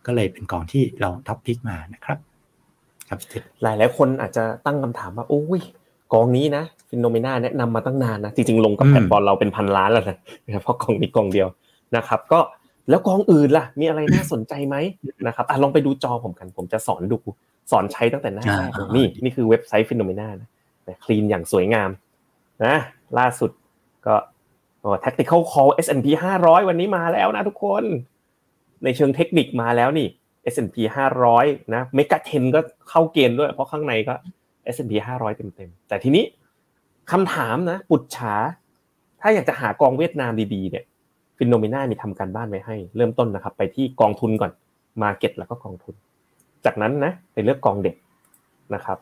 [0.05, 2.17] ก็เลยเป็นกองที่เรา top pick มานะครับ
[3.09, 3.19] ครับ
[3.63, 5.61] หลายหลายคนอาจจะตั้งคำถามว่าโอ้ย
[6.13, 10.17] กองนี้นะ FINNOMENA แนะนำมาตั้งนานนะจริงๆลงกับแพลตฟอร์มเราเป็นพันล้านแล้วนะ
[10.63, 11.47] เพราะกองนี้กองเดียว
[11.95, 12.39] นะครับ ก็
[12.89, 14.75] แล้วกองอื่นล่ะ มีอะไรน่าสนใจไหม
[15.27, 17.17] นะครับอะลองไปดูจอผมกัน ผมจะสอนดู
[17.71, 20.49] สอนใช้ตั้งแต่หน้าแรกนี่นี่คือเว็บไซต์ FINNOMENA นะ
[21.03, 21.89] clean อย่างสวยงาม
[22.63, 22.75] นะ
[23.17, 23.51] ล่าสุด
[24.05, 24.15] ก็
[24.81, 26.07] โอ้ tactical call S&P
[26.39, 27.83] 500 วันนี้มาแล้วนะทุกคน
[28.83, 30.07] ในเชิงเทคนิคมาแล้วนี่
[30.53, 30.75] S&P
[31.25, 34.13] 500 นะเมกะเทนก็เข้าเกณฑ์ด้วย เพราะข้างในก็
[34.75, 36.23] S&P 500 เต็มๆ แต่ทีนี้
[37.11, 38.35] คำถามนะปุจฉา
[39.21, 40.83] ถ้าอยากจะหากองเวียดนามดีๆ เนี่ย
[41.37, 44.51] ฟินโนเมนามีทำการบ้านไว้ให้ เริ่มต้นนะครับ ไปที่กองทุนก่อน
[45.01, 45.95] มาเก็ตแล้วก็กองทุน
[46.65, 47.95] จากนั้นนะไปเลือกกองเด็ก
[48.75, 48.97] นะครับ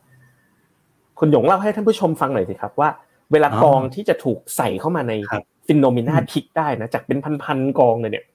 [1.19, 2.89] คุณหยงเล่าให้ท่านผู้ชมฟังหน่อยสิครับว่า
[3.34, 5.13] เวลากองที่จะถูกใส่เข้ามาใน
[5.67, 8.26] FINNOMENA Pick ได้นะจากเป็นพันๆกองเลยเนี่ย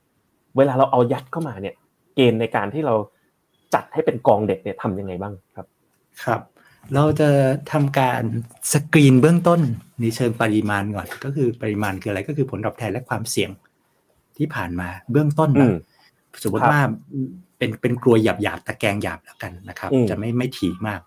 [0.57, 1.75] เวลาเราเอายัดเข้ามาเนี่ย
[2.15, 2.95] เกณฑ์ในการที่เรา
[3.75, 5.67] จัดให้เป็นกองเด็ดเนี่ยทำยังไงบ้างครับ
[6.25, 6.41] ครับ
[6.95, 7.29] เราจะ
[7.73, 8.23] ทำการ
[8.73, 9.61] สกรีนเบื้องต้น
[10.01, 13.51] ในเชิงปริมาณก่อน ก็คือปริมาณคืออะไรก็คือผลตอบแทนและความเสี่ยง
[14.39, 15.69] ที่ผ่านมาเบื้องต้นนะ
[16.43, 16.81] สมมติว่า
[17.59, 21.01] เป็นเป็นกลวยหยาบหยาบตะแกรงหยาบแล้วกันนะครับ จะไม่ไม่ถี่มาก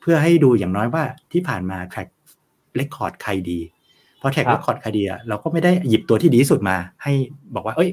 [0.00, 2.08] เพื่อให้ดูอย่างน้อยว่าที่ผ่านมา track
[2.76, 3.60] เรคคอร์ดใครดี
[4.20, 7.12] พอ track record ใครดีอะเราก็ไม่ได้หยิบตัวที่ดีที่สุดมา ให้
[7.54, 7.90] บอกว่า เอ้ย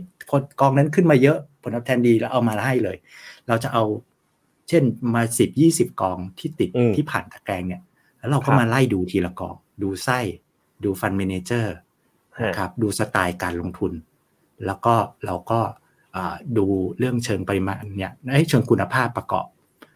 [0.59, 2.97] กองนั้นขึ้นมาเยอะผลตอบแทนดีแล้วเอามาให้เลย
[3.47, 3.83] เราจะเอา
[4.69, 7.81] เช่นมาสิบยี่สิบกองที่ติดที่ผ่านตะแกรงเนี่ย
[8.19, 10.19] แล้วเราก็มาไล่ดูทีละกอง ดูไส้
[10.83, 11.75] ดู fund manager
[12.57, 13.93] ครับดูสไตล์การลงทุน
[14.65, 15.59] แล้วก็เราก็
[16.57, 16.65] ดู
[16.97, 18.11] เรื่องเชิงปริมาณเนี่ย
[18.49, 19.47] เชิงคุณภาพประกอบ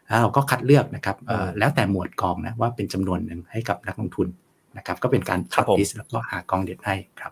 [0.07, 1.17] แล้วเราก็คัดเลือกนะครับ
[1.59, 4.27] แล้วแต่หมวดกองนะว่าเป็นจำนวนหนึ่งให้กับนักลงทุน
[4.77, 7.31] นะครับ ก็เป็นการ shortlist แล้วก็หากองเด็ดให้ครับ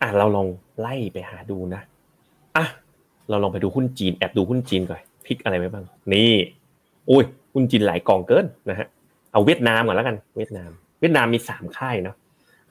[0.00, 0.48] อะเราลอง
[0.80, 1.82] ไล่ไปหาดูนะ
[2.56, 2.66] อะ
[3.28, 6.34] เราลองไปดูหุ้นจีนแอบดูหุ้นจีนก่อน pick อะไรไว้บ้าง นี่
[7.10, 7.24] อุ้ย
[7.54, 8.86] หุ้นจีนหลายกองเกินนะฮะ
[9.32, 10.70] เอาเวียดนามก่อนแล้วกันเวียดนาม
[11.00, 12.16] เวียดนามมีสามค่ายเนาะ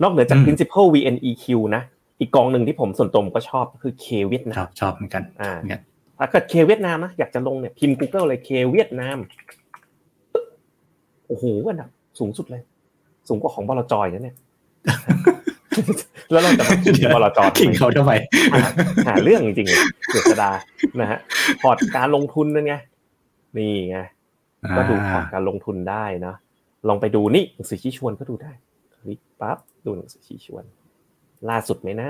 [0.02, 1.84] นอกเหนือจาก principal VNEQ นะ
[2.20, 5.52] อีกกองหนึ่งที่ผมส่วนตัวก็ชอบก็คือ K เวียดนามชอบเหมือนกันอ่า
[6.18, 9.18] ถ้าเกิด K เวียดนามนะอยากจะลงเนี่ยพิมพ์ Google เลย K เวียดนาม
[11.28, 12.62] โอ้โหอันดับสูงสุดเลย
[13.28, 14.36] สูงกว่าของบลจอยนะเนี่ย
[16.32, 18.14] แล้วเราจะมาบลจอยขิงเขาทำไม
[19.08, 20.52] หาเรื่องจริงๆเกิดดา
[21.00, 21.20] นะฮะ
[21.62, 22.76] พอร์ตการลงทุนนั่นไง
[23.58, 23.98] นี่ไง
[24.78, 26.34] ก็ดูพอร์ตการลงทุนได้นะ
[26.88, 28.52] ลองไปดูนี่หนังสือชี้ชวนก็ดูได้
[28.96, 30.64] คลิกปั๊บดูหนังสือชี้ชวน
[31.50, 32.10] ล่าสุดไหมนะ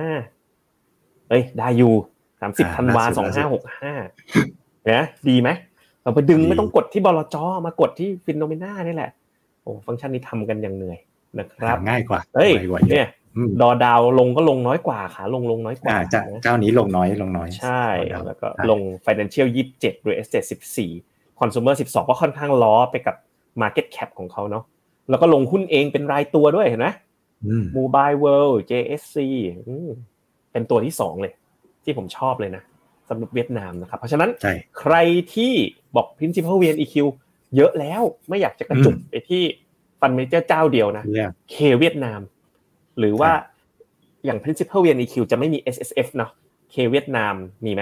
[1.29, 1.93] เอ้ยได้อยู่
[2.41, 3.93] สามสิบธันวาสองห้าหกห้า
[4.85, 5.49] เนี่ยดีไหม
[6.03, 7.35] เราไปดึงไม่ต้องกดที่บลจ
[7.65, 9.11] มากดที่ฟินโนเมนานี่แหละ
[9.61, 10.97] โอ้ฟังก์ชันนี้ทำกันอย่างเหนื่อย
[11.39, 12.51] นะครับง่ายกว่าเฮ้ย
[12.91, 13.07] เนี่ย
[13.61, 15.95] ดอดาวลงก็ลงน้อยกว่าขาลงลงน้อยกว่า
[16.43, 17.85] เจ้านี้ลงน้อยลงน้อยใช่
[18.25, 20.47] แล้วก็ลง Financial 27 Real Estate
[20.93, 23.15] 14 Consumer 12 ก็ค่อนข้างล้อไปกับ
[23.61, 24.63] Market Cap ของเขาเนาะ
[25.09, 26.87] แล้วก็ลงหุ้นเองเป็นรายตัวด้วยเห็นไหม
[27.77, 29.17] Mobile World JSC
[30.51, 31.33] เป็นตัวที่สองเลย
[31.83, 32.63] ที่ผมชอบเลยนะ
[33.09, 34.29] สำหรับเวียดนามนะครับ เพราะฉะนั้น
[34.79, 34.95] ใคร
[35.35, 35.53] ที่
[35.95, 36.95] บอก principal VNEQ
[37.55, 39.43] เยอะแล้วไม่อยากจะกระจุกไปที่
[39.99, 41.03] fund manager เจ้าเดียวนะ
[41.51, 42.19] เคเวียดนาม
[42.99, 43.31] หรือว่า
[44.25, 46.31] อย่าง principal VNEQ จะไม่มี SSF เนาะ
[46.71, 47.33] เคเวียดนาม
[47.65, 47.81] มีไหม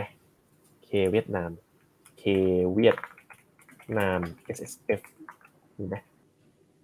[0.85, 1.49] เคเวียดนาม
[2.17, 2.23] เค
[2.73, 2.97] เวียด
[3.97, 4.19] นาม
[4.57, 5.01] SSF
[5.77, 5.95] มีไหม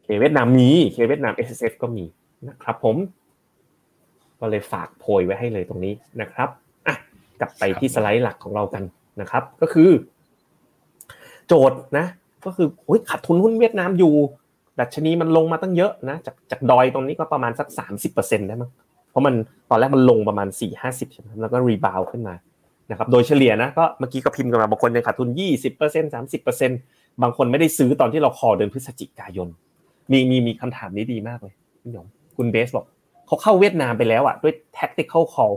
[0.03, 2.05] เคเวียดนามมีเคเวียดนาม SSF ก็มี
[2.49, 2.97] นะครับ ผม
[4.39, 6.49] ก็เลยฝากโพยไว้ให้เลยตรงนี้นะครับ
[6.87, 6.95] อะ
[7.39, 8.83] กลับไปที่สไลด์หลักของเรากัน
[9.21, 9.89] นะครับ ก็คือ
[11.47, 12.05] โจทย์นะ
[12.45, 14.13] ก็คือโอ้ยขาดทุนหุ้นเวียดนามอยู่
[14.79, 18.71] ดัชนีมันลงมาตั้งเยอะนะจากจากดอยตรงนี้ก็ประมาณสักสามสิบเปอร์เซ็นต์ได้มั้ง
[19.11, 19.33] เพราะมัน
[19.69, 22.35] ตอนแรกมันลงประมาณสี่ห้าสิบใช่ไหมแล้วก็รีบาวขึ้นมา
[22.91, 26.79] นะครับโดยเฉลี่ยนะก็เมื่อกี้ก็พิมพ์กันมาบางคนยังขาดทุนยี่สิบเปอร์เซ็นต์สามสิบเปอร์เซ็นต์
[27.21, 29.47] บางคนไม่ได้ซื้อตอนที่เราคอเดือนพฤศจิกายน
[30.11, 32.07] มีมีมีคำถามนี้ดีมากเลยพี่หยง
[32.37, 32.85] คุณเบสบอก
[33.27, 35.55] เขาเข้าเวียดนามไปแล้วอะด้วย tactical call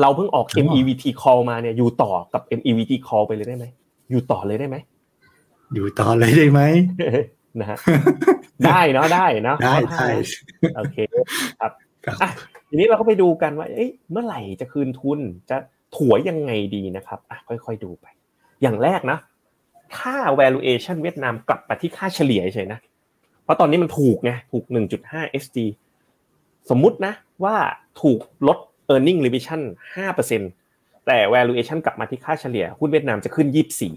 [0.00, 3.66] เราเพิ่งออก MEVT call มาเนี่ยอยู่ต่อกับ MEVT call ไปเลยได้ไหม
[4.10, 4.76] อยู่ต่อเลยได้ไหม
[5.74, 6.60] อยู่ต่อเลยได้ไหม
[7.60, 7.78] นะฮะ
[8.66, 10.06] ได้เนาะได้เนาะได้ได้
[10.76, 10.96] โอเค
[11.60, 11.72] ครับ
[12.22, 12.30] อะ
[12.68, 15.18] ทีนี้เราก็ไปดูกันว่าเอ๊ะเมื่อไหร่จะคืนทุน
[15.50, 15.56] จะ
[15.96, 18.06] ถัวยังไงดีนะครับอะค่อยๆดูไป
[18.62, 19.18] อย่างแรกนะ
[19.98, 22.80] ค่า valuation เวียดนามกลับมาที่ค่าเฉลี่ยเฉยนะ
[23.42, 24.64] เพราะตอนนี้มันถูกไงถูก
[25.02, 25.58] 1.5 SG
[26.70, 27.12] สมมุตินะ
[27.44, 27.56] ว่า
[28.02, 28.58] ถูกลด
[28.92, 29.60] earning revision
[30.34, 33.48] 5%แต่ valuation กลับมาที่ค่าเฉลี่ยหุ้นเวียดนามจะขึ้น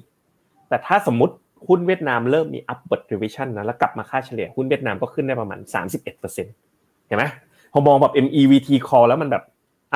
[0.10, 1.34] 24 แต่ถ้าสมมติ
[1.68, 5.60] หุ้นเวียดนามเริ่มมี upward revision นะแล้วกลับมาค่าเฉลี่ยหุ้นเวียดนามก็ขึ้นได้ประมาณ
[6.06, 7.26] 31%เห็นไหม
[7.74, 9.44] พอมองแบบ MEVT call แล้วมันแบบ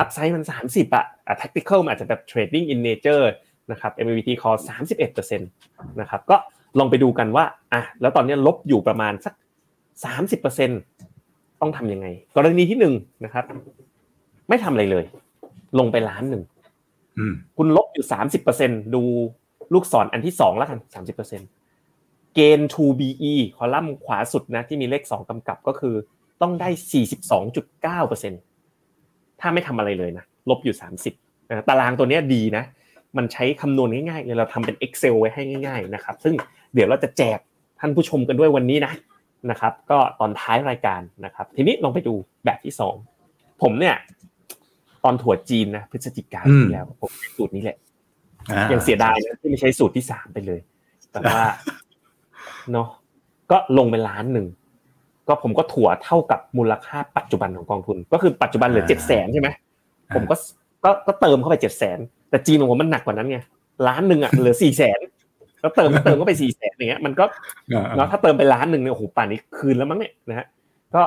[0.02, 1.04] upside มัน 30อะ
[1.40, 3.24] tactical อาจจะแบบ trading in nature
[3.70, 4.56] นะครับ MEVT call
[4.98, 5.38] 31%
[6.00, 6.36] นะครับก็
[6.78, 9.34] ลองไปดูกันว่าอะแล้วตอนนี้ลบอยู่ประมาณสัก
[10.26, 12.06] 30%ต้องทำยังไง
[12.36, 12.94] กรณีที่หนึ่ง
[13.24, 13.44] นะครับ
[14.48, 15.04] ไม่ทำอะไรเลย
[15.78, 16.42] ลงไปล้านหนึ่ง
[17.56, 18.06] คุณลบอยู่
[18.50, 19.02] 30%ดู
[19.74, 21.16] ลูกศรอันที่สองแล้วกันสามสิบ
[22.36, 25.94] เปอร์เซ็นต์เกณฑ์ 2BE คอลัมน์ขวาสุดนะที่มีเลขสองกำกับก็คือ
[26.42, 28.40] ต้องได้สี่สิบสองจุดเก้าเปอร์เซ็นต์
[29.40, 31.14] ถ้าไม่ทำอะไรเลยนะ ลบอยู่สามสิบ
[31.68, 32.64] ตารางตัวนี้ดีนะ
[33.16, 36.34] มันใช้คำนวณง่ายๆเลยเราทำเป็น Excel ไว้ให้ง่าย ๆนะครับ ซึ่ง
[36.74, 37.38] เดี๋ยวเราจะแจก
[37.80, 38.92] ท่านผู้ชมกันด้วยวันนี้นะ
[39.50, 42.14] นะครับ ก็ตอนท้ายรายการนะครับ ทีนี้ลองไปดู
[42.44, 42.94] แบบที่สอง
[43.62, 43.96] ผมเนี่ย
[45.04, 47.76] ตอนถั่วจีนนะพฤศจิกายนที่แล้วผมสูตรนี้แหละ
[48.72, 50.60] ยังเสียดายนะที่ไม่ใช้สูตรที่สามไปเลย
[51.12, 51.40] แต่ว่า
[52.72, 52.88] เนาะ
[53.50, 54.46] ก็ลงไปล้านหนึ่ง
[55.28, 59.48] ก็ผมก็ถั่วเท่ากับมูลค่าปัจจุบันของกองทุน ก็คือปัจจุบันเหลือเจ็ดแสนใช่ไหม
[60.14, 60.34] ผมก็
[60.84, 61.98] ก็ก็เติมเข้าไปเจ็ดแสน
[62.30, 63.38] แต่จีนของผมมันหนักกว่านั้นไง
[63.88, 65.00] ล้านหนึ่งอะเหลือสี่แสน
[65.60, 67.24] แล้วเติมเติมเข้าไปสี่แสนอย่างเงี้ยมันก็
[67.96, 70.46] เนาะถ้าเติมไปล้านหนึ่งเนี่ยโอ้โหป่านนี้คืนแล้วมั้งเนี่ยนะฮะ
[70.94, 71.02] ก็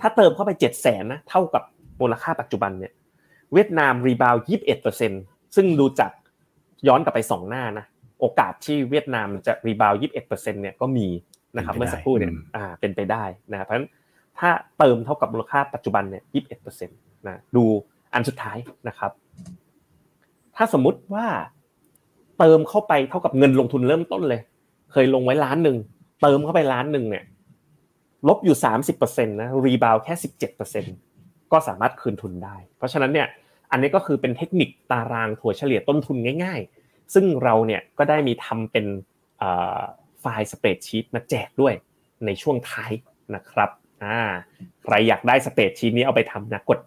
[0.00, 1.62] ถ้าเติมเข้าไปเจ็ดแสนนะเท่ากับ
[2.00, 2.92] มูลค่าปัจจุบันเนี่ย
[3.52, 5.12] เวียดนาม rebound ยี่สิบเอ็ดเปอร์เซ็น
[5.56, 6.10] ซึ่งดูจาก
[6.88, 7.84] ย้อนกลับไปสองหน้านะ
[8.20, 11.08] โอกาสที่เวียดนามจะ rebound ยี่สิบเอ็ดเปอร์เซ็นเนี่ยก็มี
[11.56, 13.88] นะครับเมื่อสักครู่เนี่ยอ่าเป็นไปได้นะเพราะฉะนั้น
[14.38, 16.98] ถ้าเติมเท่ากับมูลค่าปัจจุบันเนี่ยยี่สิบเอ็ดเปอร์เซ็นต์
[17.28, 17.64] นะดู
[18.14, 18.58] อันสุดท้าย
[18.88, 19.12] นะครับ
[20.56, 21.26] ถ้าสมมุติว่า
[22.38, 24.40] เติมเข้าไปเท่ากับเงินลงทุนเริ่มต้นเลย
[24.92, 25.76] เคยลงไว้ล้านหนึ่ง
[26.22, 27.24] เติมเข้าไปล้านหนึ่งเนี่ย
[28.28, 30.94] ลบอยู่สามสิบเปอร์เซ็นต์นะ rebound แค่สิบเจ็ดเปอร์เซ็นต์
[31.52, 33.28] ก็สามารถคืนทุนได้ เพราะฉะนั้นเนี่ย
[33.70, 36.70] อันนี้ก็คือเป็นเทคนิคตารางถัวเฉลี่ยต้นทุนง่ายๆ
[37.14, 38.86] ซึ่งเราเนี่ยก็ได้มีทำเป็น
[40.20, 41.74] ไฟล์ spreadsheet มาแจกด้วย
[42.26, 42.92] ในช่วงท้าย
[43.34, 43.70] นะครับ
[44.04, 44.18] อ่า
[44.84, 46.78] ใครอยากได้ spreadsheet นี้เอาไปทำนะกด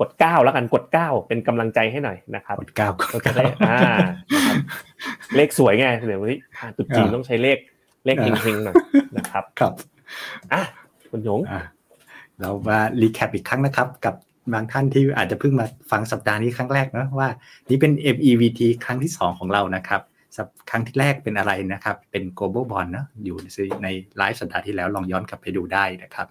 [0.00, 3.78] กดเก้าแล้วกันกดเก้าเป็นกำลังใจให้หน่อยนะครับกดเก้าก็จะได้อ่า
[5.36, 6.38] เลขสวยไงเดี๋ยววันนี้
[6.76, 7.58] ตุจีนต้องใช้เลข
[8.04, 8.76] เลขเฮงๆหน่อย
[9.16, 9.72] นะครับครับ
[10.52, 10.62] อะ
[11.10, 11.40] คุณหยง
[12.40, 14.14] เรามารีแคปอีกครั้งนะครับ กับ
[14.52, 17.28] บางท่านที่อาจจะเพิ่งมาฟังสัปดาห์นี้ครั้งแรกนะว่า
[17.70, 20.02] นี่เป็น MEVT ครั้งที่ 2 ของเรานะครับ
[20.70, 23.36] ครั้งที่แรกเป็นอะไรนะครับ เป็น global bond นะอยู่
[23.82, 23.88] ใน
[24.18, 26.26] ไลฟ์สัปดาห์ที่แล้วลองย้อนกลับไปดูได้นะครับ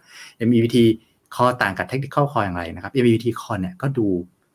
[0.48, 0.78] MEVT
[1.36, 4.08] คอต่างกับ technical call อย่างไรนะครับ MEVT call เนี่ยก็ดู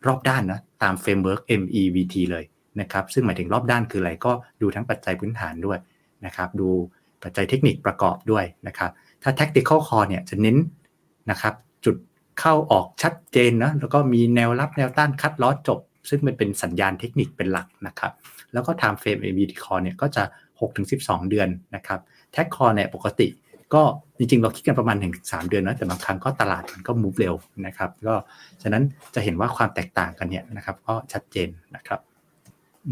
[0.07, 2.45] รอบด้านนะตาม framework MEVT เลย
[2.81, 4.33] นะครับ ซึ่งหมายถึงรอบด้านคืออะไรก็
[4.63, 5.79] ดูทั้งปัจจัยพื้นฐานด้วย
[6.27, 6.69] นะครับดู
[7.23, 8.91] ปัจจัยเทคนิคประกอบด้วยนะครับ
[9.23, 10.57] ถ้า tactical call เนี่ยจะเน้น
[11.31, 11.55] นะครับ
[11.85, 11.97] จุด
[12.41, 18.12] เข้าออกชัดเจนนะแล้วก็มีแนวรับแนวต้านคัดล้อจบ ซึ่งมันเป็นสัญญาณเทคนิคเป็นหลักนะครับ
[18.53, 20.24] แล้วก็ time frame ABT call เนี่ยก็จะ
[20.76, 22.01] 6-12 เดือนนะครับ
[22.32, 23.28] แท็กคอเนี่ยปกติ
[23.74, 23.82] ก็
[24.18, 27.34] จริงๆ เราคิดกันประมาณถึง3เดือนนะแต่บางครั้งก็ตลาดมันก็มูฟเร็ว
[27.66, 28.14] นะครับก็
[28.62, 28.82] ฉะนั้น
[29.14, 32.01] จะเห็นว่าความแตกต่างกันเนี่ยนะครับก็ชัดเจนนะครับ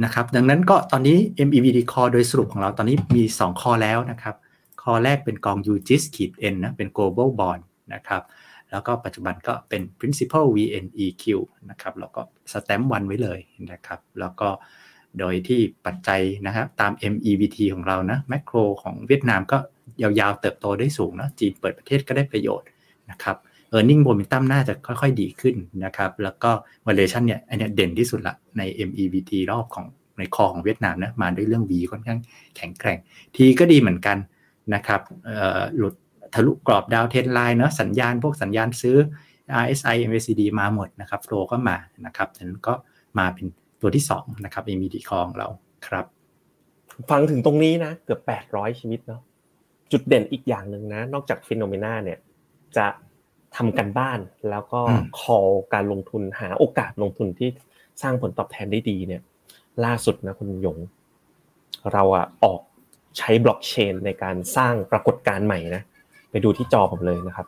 [0.05, 1.17] นะครับดังนั้นก็ตอนนี้
[1.47, 4.35] MEVD call โดยสรุปของเราตอนนี้มี 2 คอแล้วนะครับ
[4.83, 7.63] คอแรกเป็นกอง UGIS ขีด N นะเป็น global bond
[7.95, 8.23] นะครับ
[8.71, 11.25] แล้วก็ปัจจุบันก็เป็น principal VNEQ
[11.71, 12.21] นะครับแล้วก็
[12.53, 13.41] สแตมป์วันไว้เลย
[13.73, 14.49] นะครับ แล้วก็
[15.19, 19.59] โดยที่ปัจจัยนะครับตาม MEVT ของเรานะแมคโครของเวียดนามก็
[20.03, 22.69] ยาวๆเติบโตได้สูงนะจีนเปิดประเทศก็ได้ประโยชน์
[23.11, 23.37] นะครับ
[23.71, 26.51] เออร์เน็งโมเมนตัมน่าจะค่อยๆดีขึ้นนะครับ แล้วก็
[26.87, 29.87] valuation เนี่ยอันนี้เด่นที่สุดละใน MEVT รอบของ
[30.19, 32.21] ในคอของเวียดนามนะมาด้วยเรื่อง V ค่อนข้าง
[32.57, 32.99] แข็งแกร่ง
[33.37, 34.19] ทีก็ดีเหมือนกัน
[34.75, 35.01] นะครับ
[35.77, 35.95] หลุด
[36.35, 38.97] ทะลุกรอบดาวเทนไลน์เนาะสัญญาณพวกสัญญาณซื้อ
[39.63, 41.77] RSI MACD มาหมดนะครับโฟลก็มา
[42.07, 42.75] นะครับนั้นก็
[43.19, 43.47] มาเป็น
[43.81, 45.49] ตัวที่2นะครับ MED คองเรา
[45.87, 46.05] ครับ
[47.11, 48.21] ฟังถึงตรงนี้นะ เกือบ
[48.51, 49.21] 800 ชีวิตเนาะ
[49.93, 52.19] จุดเด่นอีกอย่างหนึ่งนะ นอกจาก FINNOMENA เนี่ย
[52.77, 52.87] จะ
[53.57, 54.19] ทำการบ้าน
[54.51, 54.81] แล้วก็
[55.21, 57.49] call การลงทุนหาโอกาสลงทุนที่
[58.03, 59.23] สร้างผลตอบแทนได้ดีเนี่ย
[59.85, 60.79] ล่าสุดนะคุณหยง
[61.93, 62.61] เราอะออก
[63.19, 65.83] ใช้บล็อกเชนในการสร้างปรากฏการณ์ใหม่นะ
[66.35, 67.47] ไปดูที่จอผมเลยนะครับ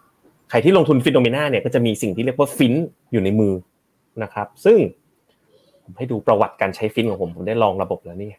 [0.51, 2.75] ใครที่ลงทุน FINNOMENA เนี่ยก็จะมีสิ่งที่เรียกว่าฟิน
[3.13, 3.53] อยู่ในมือ
[4.23, 4.79] นะครับ ซึ่ง
[5.85, 8.31] ผมให้ดูประวัติการใช้ฟินของผมผมได้ลองระบบแล้วนี่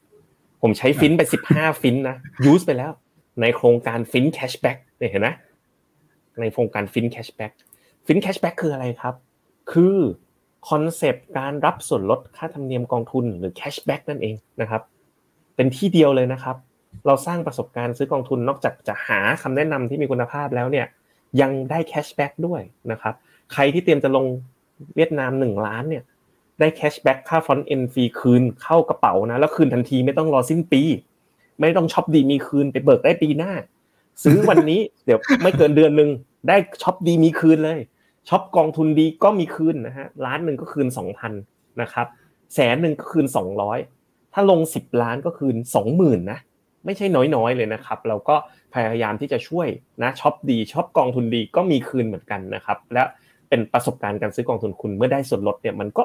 [0.61, 2.15] ผมใช้ฟินไปสิบห้าฟินนะ
[2.45, 2.91] use ไปแล้ว
[3.41, 4.77] ในโครงการฟิน cashback
[5.11, 5.29] เห็นไหม
[6.41, 7.51] ในโครงการฟิน cashback
[8.05, 9.15] ฟิน cashback คืออะไรครับ
[9.71, 9.95] คือ
[10.69, 14.81] concept การรับส่วนลดค่าธรรมเนียมกองทุนหรือ cashback นั่นเองนะครับ
[15.55, 16.55] เป็นที่เดียวเลยนะครับ
[17.07, 20.85] เราสร้างประสบการณ์ซื้อกองทุนนอกจากจะหาคำแนะนำที่มีคุณภาพแล้วเนี่ย
[21.41, 22.61] ยังได้ cashback ด้วย
[22.91, 23.13] นะครับ
[23.53, 24.25] ใครที่เตรียมจะลง
[24.95, 26.03] เวียดนามหนึ่งล้านเนี่ย
[26.59, 30.81] ได้ cashback ค่า front-end fee คืนเข้ากระเป๋านะแล้วคืนทันทีไม่ต้องรอสิ้นปี
[31.59, 33.51] ไม่ต้องช็อปดีมีคืนไปเบิกได้ปีหน้า
[34.23, 36.09] ซื้อวันนี้เดี๋ยวไม่เกินเดือนหนึ่ง
[36.47, 37.79] ได้ช็อปดีมีคืนเลย
[38.29, 41.33] ช็อปกองทุนดีก็มีคืนนะฮะล้านหนึ่งก็คืนสองพัน
[41.81, 42.07] นะครับ
[42.55, 43.79] แสนหนึ่งก็คืนสองร้อย
[44.33, 46.39] ถ้าลงสิบล้านก็คืนสองหมื่นนะ
[46.87, 48.35] ไม่ใช่น้อยๆเลยนะครับ เราก็
[48.73, 49.67] พยายามที่จะช่วย
[50.03, 53.03] นะช็อปดีช็อปกองทุนดีก็มีคืนเหมือนกันนะครับ และ
[53.49, 56.03] เป็นประสบการณ์การซื้อกองทุนคุณเมื่อได้ส่วนลดเนี่ยมันก็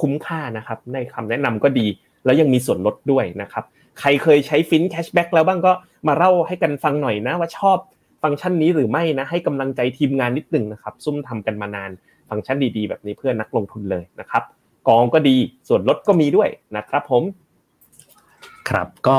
[0.00, 1.86] คุ้มค่านะครับ ในคำแนะนำก็ดี
[2.24, 3.64] แล้วยังมีส่วนลดด้วยนะครับ
[4.00, 5.72] ใครเคยใช้ฟิน cashback แล้วบ้างก็
[6.08, 7.78] มาเล่าให้กันฟังหน่อยนะว่าชอบ
[8.22, 11.90] ฟังก์ชันนี้หรือไม่นะให้กำลังใจทีมงานนิดหนึ่งนะครับซุ่มทำกันมานาน
[12.28, 14.42] ฟังก์ชันดีๆ แบบนี้เพื่อนักลงทุนเลยนะครับ
[14.88, 15.36] กองก็ดี
[15.68, 17.22] ส่วนลดก็มีด้วยนะครับผม
[18.68, 19.18] ครับก็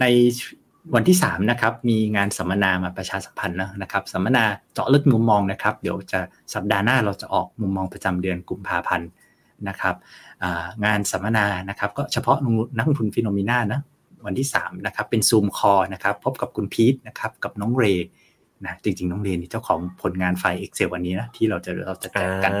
[0.00, 0.04] ใน
[0.94, 4.44] วันที่3นะครับมีงานสัมมนามาประชาสัมพันธ์นะครับสัมมนา
[4.74, 6.20] เจาะลึกมุมมองนะครับ เดี๋ยวจะ
[6.54, 9.08] สัปดาห์หน้าเราจะออกมุมมองประจำเดือนกุมภาพันธ์
[9.68, 9.94] นะครับ
[10.84, 12.36] งานสัมมนานะครับก็เฉพาะ
[12.76, 13.80] นักลงทุน FINNOMENA นะ
[14.26, 17.84] วันที่3นะครับเป็น Zoom call นะครับพบกับคุณพีทนะครับกับน้องเร
[18.64, 22.52] นะจริงๆ น้องเรนี่เจ้าของผลงานไฟล์ Excel วันนี้นะที่เราจะเราจะแจกกัน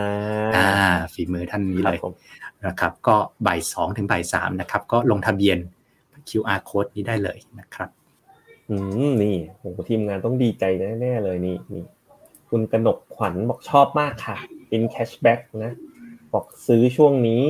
[0.54, 0.66] อ่า
[1.12, 1.98] ฝีมือท่านนี้เลย
[2.66, 5.58] นะครับก็บ่ายสองถึงบ่ายสามนะครับก็ลงทะเบียน
[6.28, 7.90] QR code นี้ได้เลยนะครับ
[8.68, 8.76] อื
[9.08, 10.64] มนี่โหทีมงานต้องดีใจ
[11.00, 11.84] แน่ๆเลยนี่นี่
[12.48, 14.36] คุณกนกขวัญบอกชอบมากค่ะ
[14.68, 15.72] เป็น cashback นะ
[16.32, 17.42] บอกซื้อช่วงนี้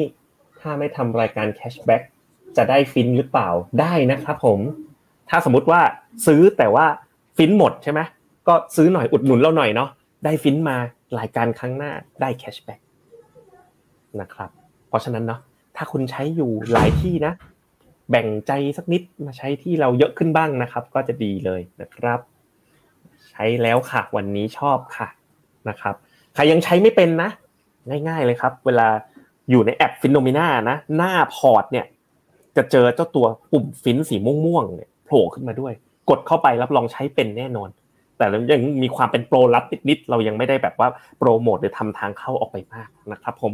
[0.61, 2.03] ถ้าไม่ทำรายการ cashback
[2.57, 3.49] จะได้ฟินหรือเปล่า
[3.81, 4.61] ได้นะครับผม
[5.31, 5.81] ถ้าสมมติว่า
[6.27, 6.87] ซื้อแต่ว่า
[7.37, 8.01] ฟินหมดใช่ไหม
[8.49, 9.89] ก็ซื้อหน่อยอุดหนุนเราหน่อยเนาะ
[10.25, 10.77] ได้ฟินมา
[11.19, 12.81] รายการครั้งหน้าได้ cashback
[14.21, 14.51] นะครับ
[14.89, 15.41] เพราะฉะนั้นเนาะ
[15.77, 17.33] ถ้าคุณใช้อยู่หลายที่นะ
[18.13, 22.21] แบ่งใจสักนิดมาใช้ที่เราเยอะขึ้นบ้างนะครับ ก็จะดีเลยนะครับ
[23.31, 25.09] ใช้แล้วค่ะ วันนี้ชอบค่ะ
[25.69, 25.95] นะครับ
[26.35, 27.31] ใครยังใช้ไม่เป็นนะ
[28.09, 28.89] ง่าย ๆเลยครับ เวลา
[29.51, 31.87] อยู่ในแอป FINNOMENA นะ หน้าพอร์ตเนี่ย
[32.57, 35.73] จะเจอเจ้าตัวปุ่มฟินสีม่วงๆเนี่ยโผล่ขึ้นมาด้วย
[36.11, 37.69] กดเข้าไปรับรองใช้เป็นแน่นอน
[38.19, 40.89] แต่ยังมีความเป็นโปรลับนิดๆเรายังไม่ได้แบบว่า
[41.19, 43.53] โปรโมทหรือทำทางเข้าออกไปมากนะครับ ผม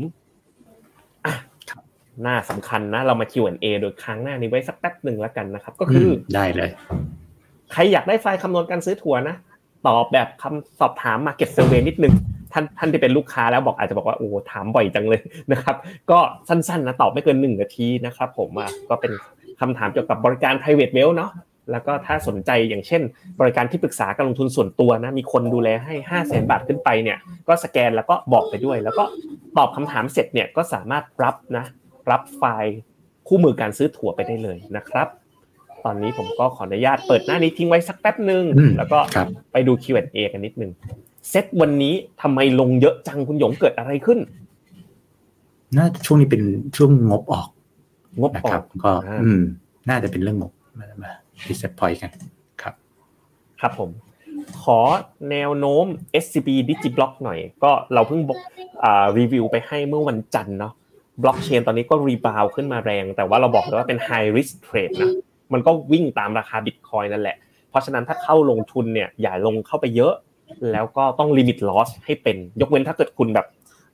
[2.22, 6.70] หน้าสำคัญนะ เรามา Q&A โดยค้างหน้านี้ไว้สักแป๊บหนึ่งแล้วกันนะครับ ก็คือได้เลย
[7.72, 9.36] ใครอยากได้ไฟล์คำนวณการซื้อถัวนะ
[9.86, 12.14] ตอบแบบคำสอบถาม market survey นิดนึง
[12.52, 15.20] ท่านท่านที่เป็นลูกค้าแล้วบอกอาจจะบอกว่าโอ้ถามบ่อยจังเลย
[15.52, 15.76] นะครับ
[16.10, 18.50] ก็สั้นๆนะตอบไม่เกินหนึ่งนาทีนะครับผม
[18.88, 19.12] ก็เป็น
[19.60, 21.30] คำถามเกี่ยวกับบริการ private wealth เนาะ
[21.72, 23.02] แล้วก็ถ้าสนใจอย่างเช่น
[23.40, 29.04] บริการที่ปรึกษาการลงทุนส่วนตัวนะมีคนดูแลให้5 0 0แสนบาทขึ้นไปเนี่ยก็สแกนแล้วก็บอกไปด้วย แล้วก็
[29.58, 31.64] ตอบคำถามเสร็จเนี่ยก็สามารถรับนะ
[32.10, 32.74] รับไฟล์
[33.26, 35.08] คู่มือการซื้อถั่วไปได้เลยนะครับ
[35.84, 38.44] ตอนนี้ผมก็ขออนุญาตเปิดหน้านี้ทิ้งไว้สักแป๊บหนึ่ง
[38.76, 38.98] แล้วก็
[39.52, 40.72] ไปดู Q&A กันนิดนึง
[41.30, 44.18] เซตวันนี้ทำไมลงเยอะจังคุณหยงเกิดอะไรขึ้น
[45.76, 46.42] น่าช่วงนี้เป็น
[46.76, 47.48] ช่วงงบออก
[48.20, 48.92] งบออกก็
[49.22, 49.42] อืม
[49.88, 51.12] น่าจะเป็นเรื่องงบมามา
[51.46, 52.10] disappoint กัน
[52.62, 52.74] ครับ
[53.60, 53.90] ครับผม
[54.62, 54.78] ขอ
[55.30, 55.86] แนวโน้ม
[56.22, 58.38] SCB Digiblock หน่อย ก็เราเพิ่งบอก
[59.18, 60.72] รีวิวไปให้เมื่อวันจันทร์เนาะ
[61.22, 65.10] บล็อกเชนตอนนี้ก็ rebound ขึ้นมาแรง แต่ว่าเราบอกเลยว่าเป็น high risk trade นะ
[65.52, 67.36] มันก็วิ่งตามราคาบิตคอยนั่นแหละ
[67.70, 70.14] เพราะฉะนั้นถ้าเข้าลงทุนเนี่ยอย่าลงเข้าไปเยอะ
[70.72, 73.46] แล้วก็ต้อง limit loss ให้เป็น ยกเว้นถ้าเกิดคุณแบบ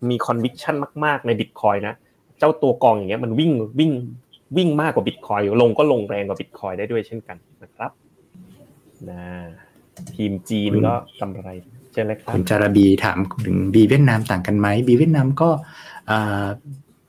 [0.08, 1.94] มี conviction มาก ๆ ในบิตคอยน์นะ
[2.38, 3.92] เจ้าตัวกองอย่างเงี้ยมันวิ่งวิ่ง
[4.56, 7.90] วิ่งมากกว่าบิตคอยน์ลงก็ลงแรงกว่าบิตคอยน์ได้ด้วยเช่นกันนะครับ
[9.10, 9.24] นะ
[10.14, 11.50] ทีมจีนก็กำไร
[11.92, 15.48] เช่นไรครับคุณจารบีถามถึงบีเวียดนามต่างกันไหมบีเวียดนามก็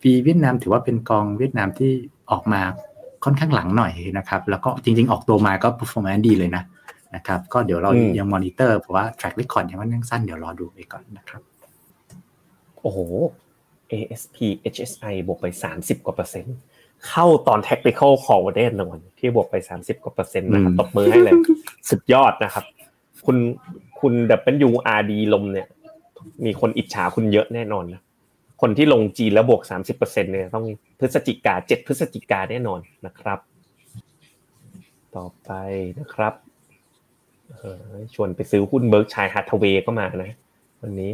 [0.05, 1.91] บีเวียดนามถือว่าเป็นกองเวียดนามที่
[2.31, 2.61] ออกมา
[3.23, 6.63] ค่อนข้างหลังหน่อยนะครับ แล้วก็จริง ๆ ออกตัวมาก็ performance ดีเลยนะ
[7.15, 11.41] นะครับ ก็เดี๋ยวเรายังมอนิเตอร์เพราะว่า track record ยังมันยังสั้นเดี๋ยวรอดูไปก่อนนะครับ
[12.81, 12.99] โอ้โห
[13.91, 14.37] ASP
[14.73, 15.45] HSI บวกไป
[15.75, 16.57] 30 กว่าเปอร์เซ็นต์
[17.07, 21.33] เข้าตอน technical call แน่นอนที่บวกไป 30 กว่าเปอร์เซ็นต์นะครับตบมือให้เลย
[21.89, 22.65] สุดยอดนะครับ
[23.25, 23.37] คุณ
[23.99, 24.13] คุณ
[24.67, 25.67] WRD ลมเนี่ย
[26.45, 28.01] มีคนอิจฉาคุณเยอะแน่นอนนะ
[28.61, 30.65] คนที่ลงจีนแล้วบวก 30%เนี่ยต้อง
[30.99, 33.39] พฤศจิกา7พฤศจิกาแน่นอนนะครับ
[35.15, 35.51] ต่อไป
[35.99, 36.33] นะครับ
[38.13, 40.31] ชวนไปซื้อหุ้น Berkshire Hathaway ก็มานะ
[40.81, 41.11] วันนี้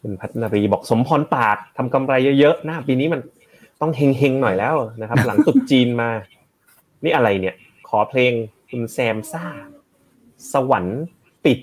[0.00, 3.20] คุณพัฒนารีบอกสมพรปากทำกำไรเยอะๆหน้าปีนี้มัน
[3.80, 6.10] ต้องเฮงๆหน่อยแล้วนะครับ หลังตรุษจีนมา
[7.04, 7.54] นี่อะไรเนี่ย
[7.88, 8.32] ขอเพลง
[8.70, 9.44] คุณแซมซ่า
[10.52, 11.02] สวรรค์
[11.44, 11.58] ปิด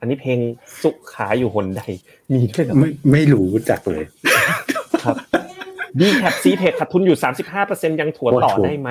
[0.00, 0.38] อันนี้เพลง
[0.82, 1.82] สุขาอยู่หนใด
[2.32, 4.04] มีด้วยหรอไม่ไม่รู้จักเลย
[5.04, 5.16] ครับ
[6.00, 8.90] ดีแคปซีเทคขาดทุนอยู่สามสิบห้าเปอร์เซ็นยังถัวต่อได้ไหม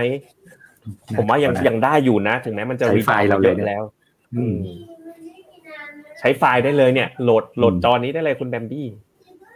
[1.18, 3.84] ผมว่ายังยังได้อยู่นะ ถึงแม้มันจะรีไฟล์เราเยอะแล้ว
[6.20, 8.88] ใช้ไฟล์ได้เลยเนี่ย โหลดโหลดจอนี้ได้เลยคุณแบมบี้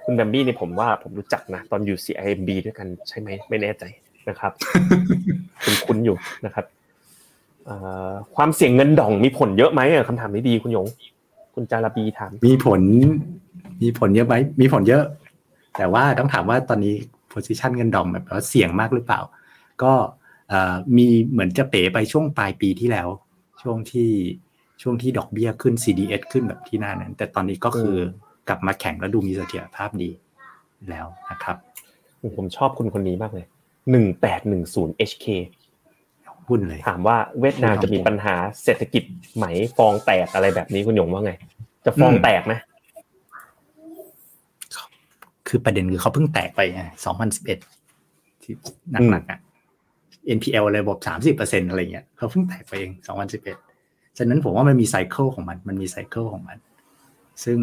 [0.05, 3.83] คุณแบมบี้นี่ผมว่าผมรู้จักนะ ตอนอยู่ CIMB ด้วยกันใช่ไหมไม่แน่ใจ
[4.29, 4.51] นะครับ
[5.63, 6.65] คุณคุ้นอยู่นะครับ
[8.35, 10.87] ความเสี่ยงเงินดองมีผลเยอะไหมคำถามนี้ดีคุณยง
[11.53, 12.81] คุณจาราบีถาม มีผล
[13.81, 15.03] มีผลเยอะไหมมีผลเยอะ
[15.77, 16.93] แต่ว่าต้องถามว่าตอนนี้
[17.33, 19.21] position เงินดองแบบว่าเสี่ยงมากหรือเปล่า
[19.83, 19.93] ก็
[20.97, 23.07] มีเหมือนจะเป๋ไปช่วงปลายปีที่แล้ว
[23.61, 24.09] ช่วงที่
[24.81, 27.97] ช่วงที่ดอกเบี้ยขึ้น CDS ขึ้นแบบที่หน้านั้น แต่ตอนนี้ก็คือ
[28.47, 30.09] กลับมาแข่งแล้วดูมีเสถียรภาพดี
[30.89, 31.57] แล้วนะครับ
[32.37, 33.45] ผมชอบคุณคนนี้มากเลย
[33.91, 35.25] หนึ่งแปดหนึ่งศูนย์ HK
[36.51, 39.03] หุ้นเลย ถามว่าเวียดนามจะมีปัญหาเศรษฐกิจ
[39.35, 39.45] ไหม
[39.77, 41.31] ฟองแตกอะไรแบบนี้คุณหยงว่าไง
[41.85, 42.53] จะฟองแตกไหม
[45.47, 47.59] คือประเด็นคือเขาเพิ่งแตกไปไงสองพันสิบเอ็ด
[48.43, 48.53] ที่
[49.11, 49.39] หนักๆอะ
[50.37, 53.57] NPL อะไรบบสามสิบเปอร์เซ็นอะไรเงี้ยเขาเพิ่งแตกไปเองสองพันสิบเอ็ด
[54.17, 56.57] ฉะนั้นผมว่ามันมีไซเคิลของมัน มันมีไซเคิลของมัน
[57.43, 57.59] ซึ่ง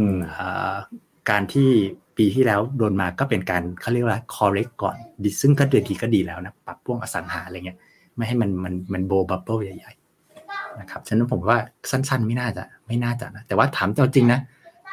[1.30, 1.68] การที่
[2.16, 7.78] ปีที่แล้วโดนมาก็เป็นการเขาเรียกว่า correct ก่อนดิซึ่งก็เดือนทีก็ดีแล้วนะ ปรับพวกอสังหาอะไรเงี้ย
[8.18, 11.58] ไม่ให้มันมันมันโบ bubble ใหญ่ๆนะครับฉะนั้นผมว่า
[11.90, 14.40] สั้น ๆ ไม่น่าจะไม่น่าจะนะแต่ว่าถามจริงนะ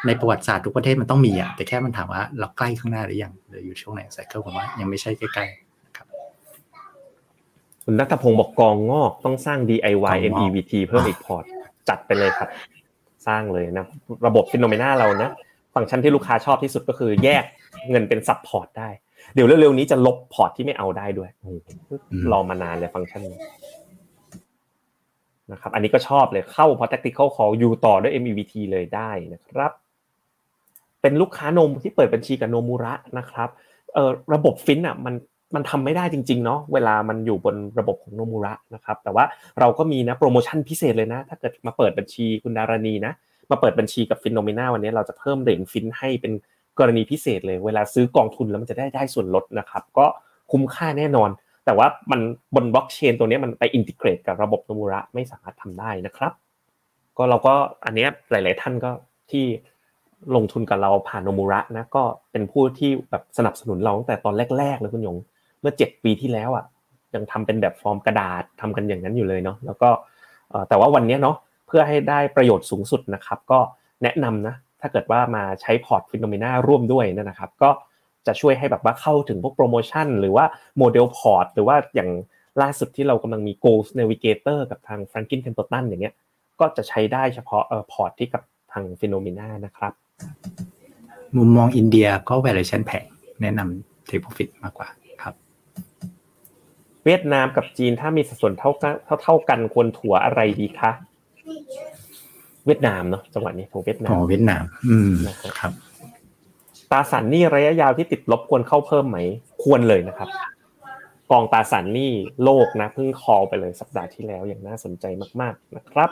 [0.08, 6.08] ในประวัติศาสตร์ทุกประเทศมันต้องมีอะแต่แค่มันถามว่าเราใกล้ข้างหน้าหรือยังหรืออยู่ช่วงไหน cycle ผมว่ายังไม่ใช่ใกล้ๆครับ
[7.84, 11.44] คุณนัทพงศ์บอกกองงอกต้องสร้าง DIY MEVT เพิ่มอีกพอร์ต
[11.90, 12.50] จัดไปเลยครับ
[13.28, 13.86] สร้างเลยนะ
[14.28, 15.32] ระบบ FINNOMENA เรานะ
[15.74, 17.44] ฟังก์ชันที่ลูกค้าชอบที่สุดก็คือแยก
[17.90, 18.90] เงินเป็น sub port ได้
[19.34, 21.30] เดี๋ยวเร็วๆนี้จะลบพอร์ตที่ไม่เอาได้ด้วย
[22.32, 23.40] รอมานานเลยฟังก์ชันนี้
[25.52, 29.72] นะครับ อันนี้ก็ชอบเลยเข้าพอ tactical call อยู่ต่อด้วย MEVT เลยได้นะครับ
[31.02, 33.50] เป็นลูกค้านมที่เปิดบัญชีกับโนมูระนะครับ
[33.94, 35.16] เออระบบฟินอะมัน
[35.56, 39.26] มันทำไม่ได้จริงๆเนาะเวลามันอยู่บนระบบของโนมูระนะครับ แต่ว่า
[39.60, 43.14] เราก็มีนะโปรโมชั่นพิเศษเลยนะ ถ้าเกิดมาเปิดบัญชีคุณดารณีนะ
[43.52, 46.34] มาเปิดบัญชีกับ FINNOMENA วันนี้เราจะเพิ่มเหรียญฟินให้เป็น
[46.80, 50.06] กรณีพิเศษเลย เวลาซื้อกองทุนแล้วมันจะได้ได้ส่วนลดนะครับ ก็
[50.52, 51.30] คุ้มค่าแน่นอน
[51.66, 52.20] แต่ว่ามัน
[52.56, 56.34] บนบล็อกเชนตัวนี้มันไป integrate กับระบบโนมูระไม่สามารถทำได้นะครับ
[57.18, 57.54] ก็เราก็
[57.86, 58.92] อันนี้หลาย ๆ ท่านก็
[59.32, 59.46] ที่
[60.36, 65.18] ลงทุนกับเราผ่านโนมูระนะก็เป็นผู้ที่แบบสนับสนุนเราตั้งแต่ตอนแรก ๆ เลยคุณยง
[65.62, 66.66] เมื่อเจ็ดปีที่แล้วอะ
[67.16, 69.90] ยังทำเป็นแบบฟอร์มกระดาษทำกันอย่างนั้นอยู่เลยเนาะแล้วก็
[70.70, 71.36] แต่ว่าวันนี้เนาะ
[71.68, 73.60] เพื่อให้ได้ประโยชน์สูงสุดนะครับ ก็
[74.04, 74.56] แนะนำนะ
[74.86, 77.70] ถ้าเกิดว่ามาใช้พอร์ต FINNOMENA ร่วมด้วยนะครับ ก็
[78.28, 80.46] จะช่วยให้แบบว่าเข้าถึงพวกโปรโมชั่น หรือว่า
[80.78, 82.10] model port หรือว่าอย่าง
[82.62, 86.16] ล่าสุดที่เรากำลังมี Goals Navigator กับทาง Franklin Templeton อย่างเงี้ย
[86.60, 89.94] ก็จะใช้ได้เฉพาะเอ่อพอร์ตที่กับทาง FINNOMENA นะครับ
[91.38, 93.06] มุมมองอินเดียก็ valuation แพง
[93.42, 94.88] แนะนำ take profit มากกว่า
[95.22, 95.34] ครับ
[97.06, 100.92] เวียดนามกับจีนถ้ามีสัดส่วนเท่ากันเท่าเท่ากันควรถัวอะไรดีคะ
[102.66, 105.12] เวียดนามเนาะจังหวะนี้ของเวียดนามอ๋อเวียดนาม อืม
[105.60, 105.74] ครับ
[106.92, 109.18] ตราสารหนี้ระยะยาวที่ติดลบควรเข้าเพิ่มไหม
[109.64, 110.30] ควรเลยนะครับ
[111.32, 112.12] กองตราสารหนี้
[112.44, 115.06] โลกนะเพิ่งคอไปเลยสัปดาห์ที่แล้วอย่างน่าสนใจ
[115.42, 116.10] มาก ๆนะครับ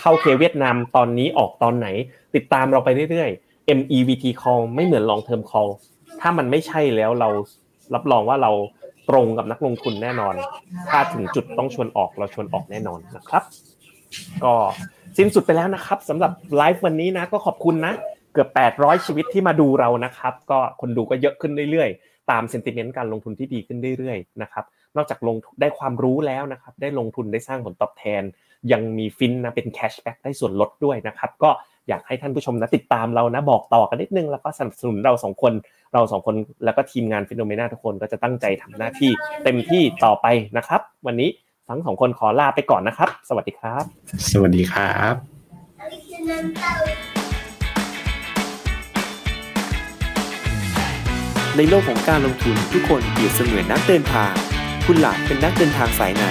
[0.00, 1.88] เข้าเคเวียดนามตอนนี้ออกตอนไหน
[2.34, 5.70] ติดตามเราไปเรื่อยๆ MEVT call ไม่เหมือน long term call
[6.20, 7.28] ถ้ามันไม่ใช่แล้วเรา
[7.94, 8.52] รับรองว่าเรา
[9.10, 10.34] ตรงกับนักลงทุนแน่นอน
[10.90, 13.42] ถ้าถึงจุดต้องชวนออกเราชวนออกแน่นอนนะครับ
[14.44, 14.54] ก็
[15.18, 17.92] สิ้นสุดไปแล้วนะครับสำหรับไลฟ์วันนี้นะก็ขอบคุณนะ
[18.32, 18.48] เกือบ
[18.78, 24.64] 800 ชีวิตที่มาดูเรานะครับ ก็คนดูก็เยอะขึ้นเรื่อยๆ ตาม sentiment การลงทุนที่ดีขึ้นเรื่อยๆนะครับ
[24.96, 28.22] นอกจากลงได้ความรู้แล้วนะครับ ได้ลงทุนได้สร้างผลตอบแทน
[28.72, 31.50] ยังมีฟินนะเป็น cashback ได้ส่วนลดด้วยนะครับ ก็
[31.88, 35.52] อยากให้ท่านผู้ชมนะติดตามเรานะบอกต่อกันนิดนึง แล้วก็สนับสนุนเราสองคน
[35.92, 36.34] เราสองคน
[36.64, 39.10] แล้วก็ทีมงาน FINNOMENA ทุกคนก็จะตั้งใจทำหน้าที่
[39.44, 41.28] เต็มที่ต่อไปนะครับ วันนี้
[41.68, 43.82] ทั้งสองคนขอลาไปก่อนนะครับ สวัสดีครับ
[44.30, 45.14] สวัสดีครับ
[51.56, 54.32] ในโลกของการลงทุนทุกคนเปรียบเสมือนนักเดินทาง
[54.86, 56.24] คุณล่ะเป็นนักเดินทางสายไหน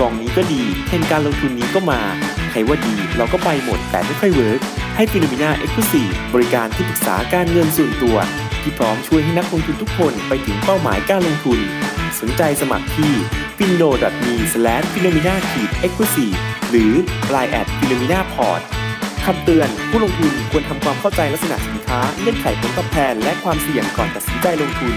[0.00, 2.00] กองนี้ก็ดีเทรนด์การลงทุนนี้ก็มา
[2.50, 4.60] ใครว่าดีเราก็ไปหมดแต่ไม่ค่อย work
[4.96, 6.02] ให้ฟิโนมิน่าเอ็กซ์คลูซี
[6.34, 8.16] บริการที่ปรึกษาการเงินส่วนตัว
[8.62, 11.60] ที่พร้อมช่วยให้นักลงทุนทุกคนไปถึงเป้าหมายการลงทุน
[11.93, 11.93] ส
[12.26, 13.12] นใจสมัครที่
[13.58, 14.34] f i n o m e
[14.92, 16.26] f i n o m i n a e x c l u s i
[16.28, 16.36] v e
[16.70, 16.92] หรือ
[17.34, 18.62] line at f i n o m i n a p o r t
[19.24, 24.94] คำเตือน ผู้ลงทุนควรทำความเข้าใจลักษณะสินค้าเงื่อนไขผลตอบแทน และความเสี่ยงก่อนตัดสินใจลงทุน